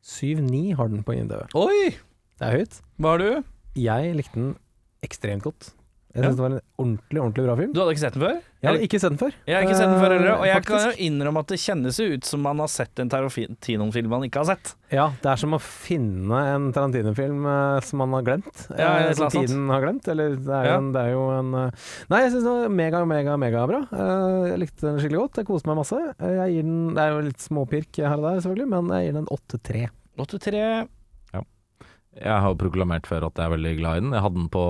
[0.03, 1.47] 7-9 har den på IMDv.
[1.55, 1.91] Oi!
[2.39, 2.81] Det er høyt.
[3.01, 3.45] Hva har du?
[3.77, 4.57] Jeg likte den
[5.03, 5.73] ekstremt godt.
[6.15, 6.29] Jeg Ja.
[6.31, 7.73] synes det var en ordentlig, ordentlig bra film.
[7.75, 8.37] Du hadde ikke sett den før?
[8.63, 9.33] Jeg hadde ikke sett den før.
[9.49, 11.59] Jeg har ikke sett den før heller, og jeg jeg kan jo innrømme at det
[11.59, 14.75] kjennes jo ut som man har sett en Tarantino-film man ikke har sett.
[14.95, 18.55] Ja, det er som å finne en Tarantino-film eh, som man har glemt.
[18.79, 20.07] Ja, eh, et eller som tiden har glemt.
[20.09, 20.77] Eller det er, jo Ja.
[20.79, 21.71] en, det er jo en eh,
[22.11, 23.81] Nei, jeg syns det var mega, mega, mega bra.
[23.91, 25.37] Eh, jeg likte den skikkelig godt.
[25.43, 25.99] Jeg koste meg masse.
[26.21, 29.11] Eh, jeg gir den Det er jo litt småpirk her og der, selvfølgelig, men jeg
[29.11, 29.89] gir den 8-3.
[30.17, 30.89] 83
[32.15, 34.15] Jeg har proklamert før at jeg er veldig glad i den.
[34.15, 34.65] Jeg hadde den på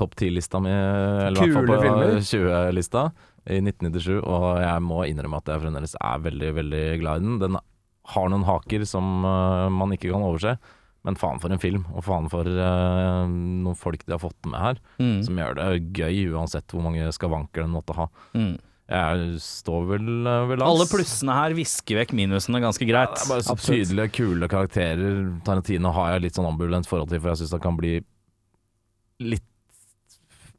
[0.00, 3.06] topp 10-lista mi, eller i hvert fall på 20-lista
[3.50, 7.40] i 1997, og jeg må innrømme at jeg fremdeles er veldig, veldig glad i den.
[7.42, 7.58] Den
[8.12, 10.56] har noen haker som uh, man ikke kan overse,
[11.06, 14.62] men faen for en film, og faen for uh, noen folk de har fått med
[14.62, 15.16] her, mm.
[15.26, 18.06] som gjør det gøy uansett hvor mange skavanker den måtte ha.
[18.36, 18.54] Mm.
[18.90, 20.68] Jeg står vel øh, ved langs.
[20.72, 23.14] Alle plussene her visker vekk minusene ganske greit.
[23.14, 23.86] Det er bare så Absolutt.
[23.88, 25.22] tydelige, kule karakterer.
[25.46, 27.94] Tarantino har jeg litt sånn ambulant forhold til, for jeg syns han kan bli
[29.22, 29.46] litt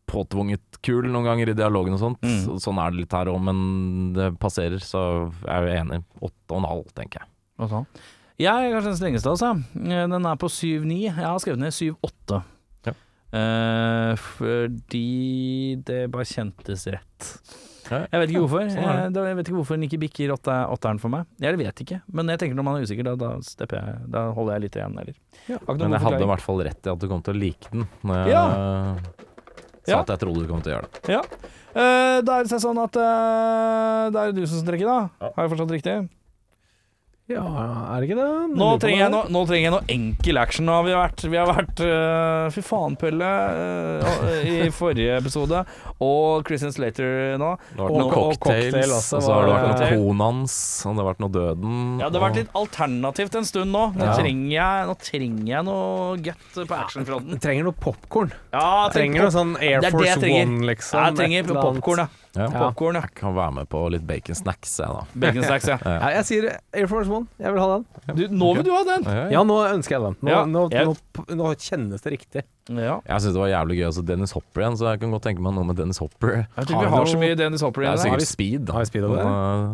[0.10, 2.26] påtvunget kul noen ganger i dialogen og sånt.
[2.26, 2.58] Mm.
[2.62, 3.62] Sånn er det litt her òg, men
[4.16, 5.04] det passerer, så
[5.44, 6.02] jeg er jo enig.
[6.20, 7.30] Åtte og en halv, tenker jeg.
[7.64, 7.88] Og sånn.
[8.42, 9.52] Jeg er kanskje den strengeste, altså.
[9.78, 10.98] Eh, Den er på 7-9.
[11.06, 12.40] Jeg har skrevet ned 7-8.
[12.90, 12.94] Ja.
[13.40, 17.30] Eh, fordi det bare kjentes rett.
[17.92, 18.64] Ja, Jeg vet ikke hvorfor.
[18.70, 21.26] sånn er jeg, jeg vet ikke hvorfor den ikke bikker åtte- åtteren for meg.
[21.44, 24.32] Jeg vet ikke, men jeg tenker når man er usikker, da, da, stepper jeg, da
[24.32, 24.98] holder jeg litt igjen.
[25.04, 25.14] Eller.
[25.50, 25.58] Ja.
[25.68, 27.88] Men jeg hadde i hvert fall rett i at du kom til å like den.
[28.04, 28.46] Når jeg Ja.
[29.84, 30.00] sa Ja.
[30.00, 31.10] at jeg trodde du kom til å gjøre det.
[31.12, 31.22] Ja.
[31.76, 35.10] Uh, da er det sånn at uh, det er du som trekker, da.
[35.36, 36.10] Har jeg forstått riktig?
[37.32, 37.40] Ja,
[37.96, 38.32] er det ikke det?
[38.52, 40.66] Nå på trenger, jeg no, nå trenger jeg noe enkel action.
[40.68, 43.30] Nå har vi vært, vi har vært uh, Fy faen, Pelle,
[44.04, 45.62] uh, i forrige episode.
[46.04, 47.54] Og Christian Slater nå.
[47.72, 50.02] Det har vært Og- noen og cocktails, cocktail også og så har det vært noe
[50.04, 51.78] Konans, og det har vært noe Døden.
[52.04, 53.86] Ja, det har vært litt alternativt en stund nå.
[53.96, 54.18] Nå, Ja.
[54.20, 57.40] trenger, jeg, nå trenger jeg noe gut på actionfronten.
[57.40, 58.36] Du trenger noe popkorn.
[58.52, 60.20] Ja, jeg Trenger noe sånn Air Force.
[60.28, 61.00] One, liksom.
[61.00, 62.23] jeg trenger popkorn, ja.
[62.34, 62.48] Ja.
[62.50, 63.04] Popcorn, ja.
[63.06, 65.04] Jeg kan være med på litt bacon snacks, jeg, da.
[65.22, 65.76] Bacon snacks, ja.
[65.86, 67.28] Ja, jeg sier Air Force One.
[67.38, 67.84] Jeg vil ha den.
[68.18, 69.06] Du, nå vil du ha den!
[69.36, 70.16] Ja, nå ønsker jeg den.
[70.26, 70.96] Nå, Ja, nå, jeg- nå,
[71.38, 72.44] nå kjennes det riktig.
[72.74, 72.96] Ja.
[73.06, 75.26] Jeg syns det var jævlig gøy å se Dennis Hopper igjen, så jeg kan godt
[75.28, 76.34] tenke meg noe med Dennis Hopper.
[76.58, 78.04] Jeg tror vi har så mye Dennis Hopper Det er igjen.
[78.08, 78.74] sikkert speed, da.
[78.78, 79.26] har vi speed av det?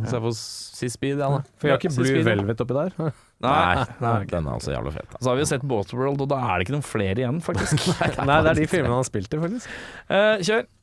[0.09, 1.39] Så jeg får si speed, ja, da.
[1.61, 2.97] For jeg har ikke Blue Velvet oppi der.
[3.45, 3.85] Nei.
[4.03, 5.15] Nei, den er altså jævlig fet.
[5.21, 7.87] Så har vi jo sett Waterworld, og da er det ikke noen flere igjen, faktisk.
[8.19, 9.71] Nei, det er de filmene han spilte i, faktisk.
[10.09, 10.67] Uh, kjør.
[10.67, 10.75] Da.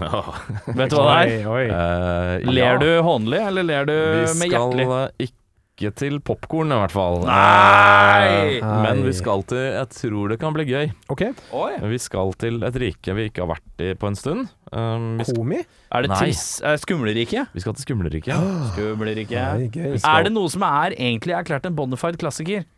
[0.80, 1.44] Vet du hva det er?
[1.44, 1.66] Oi, oi.
[1.68, 2.78] Eh, Ler ja.
[2.80, 4.88] du hånlig, eller ler du Vi med skal hjertelig?
[5.20, 7.22] eh, ikke til popkorn, i hvert fall.
[7.24, 8.58] Nei!
[8.58, 10.90] Eh, Men vi skal til Jeg tror det kan bli gøy.
[11.12, 11.22] Ok,
[11.56, 11.70] Oi.
[11.94, 14.50] Vi skal til et rike vi ikke har vært i på en stund.
[14.70, 15.62] Um, vi, sk Komi?
[15.90, 16.18] Er det Nei.
[16.20, 17.46] triss, er det Skumlerike?
[17.56, 18.44] vi skal til Skumleriket.
[18.74, 19.46] Skumlerike.
[19.56, 19.96] Oi, gøy.
[20.04, 22.68] Er det noe som er egentlig erklært en bonafide klassiker?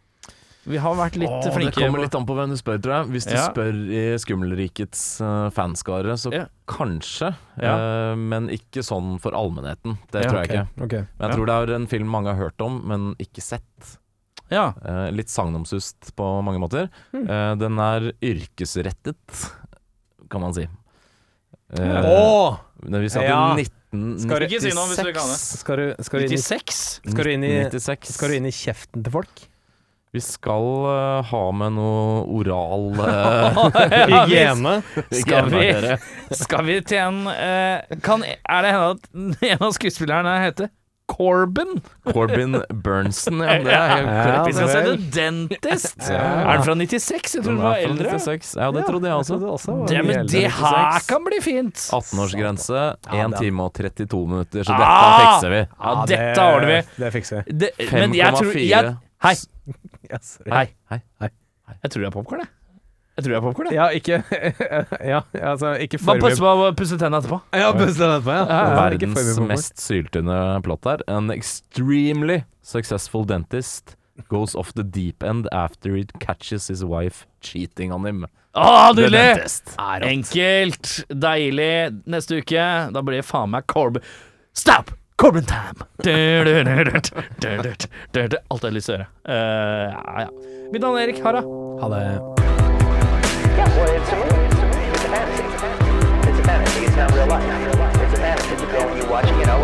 [0.64, 3.06] Vi har vært litt Åh, det kommer litt an på hvem du spør, tror jeg.
[3.16, 3.48] Hvis du Ja.
[3.50, 6.44] spør i Skummelrikets uh, fanskare, så Ja.
[6.70, 7.34] kanskje.
[7.58, 8.12] Ja.
[8.12, 9.98] Uh, men ikke sånn for allmennheten.
[10.12, 10.62] Det Ja, tror jeg okay.
[10.62, 10.84] ikke.
[10.84, 11.02] Okay.
[11.18, 11.34] Men jeg Ja.
[11.36, 13.98] tror det er en film mange har hørt om, men ikke sett.
[14.50, 14.74] Ja.
[14.84, 16.90] Eh, litt sagnomsust på mange måter.
[17.10, 17.24] Hmm.
[17.28, 19.16] Eh, den er yrkesrettet,
[20.30, 20.68] kan man si.
[21.72, 22.58] Uh, Åh!
[22.84, 23.54] men vi skal Ja.
[23.56, 24.22] i 1996.
[24.22, 25.38] Skal du- Ikke si noe hvis du kan det.
[25.38, 28.12] Skal du, skal du inn i Skal du inn i, 96.
[28.12, 29.48] skal du inn i kjeften til folk?
[30.12, 34.74] Vi skal uh, ha med noe oral uh, Hygiene?
[35.08, 35.70] Skal vi,
[36.36, 39.08] skal vi til en uh, kan, Er det hende at
[39.54, 40.68] en av skuespillerne heter
[41.12, 41.78] Corbin?
[42.12, 43.56] Corbin Bernsen, ja.
[43.64, 44.46] Det er helt Ja, korrekt.
[44.46, 44.82] Vi skal se.
[44.84, 45.98] The Dentist.
[46.08, 46.20] Ja.
[46.20, 47.34] Er den fra 96?
[47.34, 48.12] Jeg tror den var er eldre.
[48.20, 48.52] 96.
[48.60, 49.40] Ja, det trodde jeg også.
[49.74, 51.82] var Det, men det her kan bli fint.
[51.92, 54.84] 18-årsgrense, 1 den- time og 32 minutter, så Ah!
[54.84, 55.62] dette fikser vi.
[55.80, 56.78] Ja, dette ordner vi.
[57.04, 57.58] Det fikser vi.
[57.64, 58.94] Det, men jeg tror 5,4.
[59.23, 59.37] Hei.
[60.12, 60.51] Ja, sorry.
[60.91, 60.99] Hei.
[61.23, 61.29] Hei.
[61.85, 62.51] Jeg tror det er popkorn, jeg.
[63.16, 63.77] Jeg tror det er popcorn, jeg.
[63.79, 64.18] Ja, ikke
[65.12, 65.20] Ja,
[65.53, 67.39] altså, ikke Bare for pass på å pusse tennene etterpå.
[67.57, 68.43] Ja, puss den etterpå, ja.
[68.45, 68.59] ja.
[68.59, 69.51] ikke for mye Verdens popcorn.
[69.53, 71.05] mest syltynne plott her.
[71.12, 73.95] An extremely successful dentist
[74.29, 78.27] goes off the deep end after it catches his wife cheating on him.
[78.53, 79.23] Å, The nydelig!
[79.39, 79.73] dentist.
[80.11, 81.73] Enkelt, deilig.
[82.12, 84.05] Neste uke, da blir det faen meg Corbin
[84.53, 84.91] Stop!
[85.23, 85.79] Corbin time!
[88.51, 88.95] Alt jeg har lyst til
[89.95, 90.29] ja, ja.
[90.73, 91.20] Mitt navn er Erik.
[91.23, 91.31] Ha.
[91.79, 92.01] Ha det.
[93.55, 94.51] Yeah, well, it's a movie.
[94.91, 95.23] It's a.
[96.27, 96.51] It's a
[99.39, 99.62] You go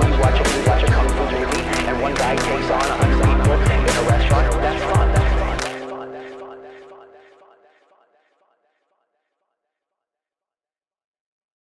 [4.63, 4.68] a.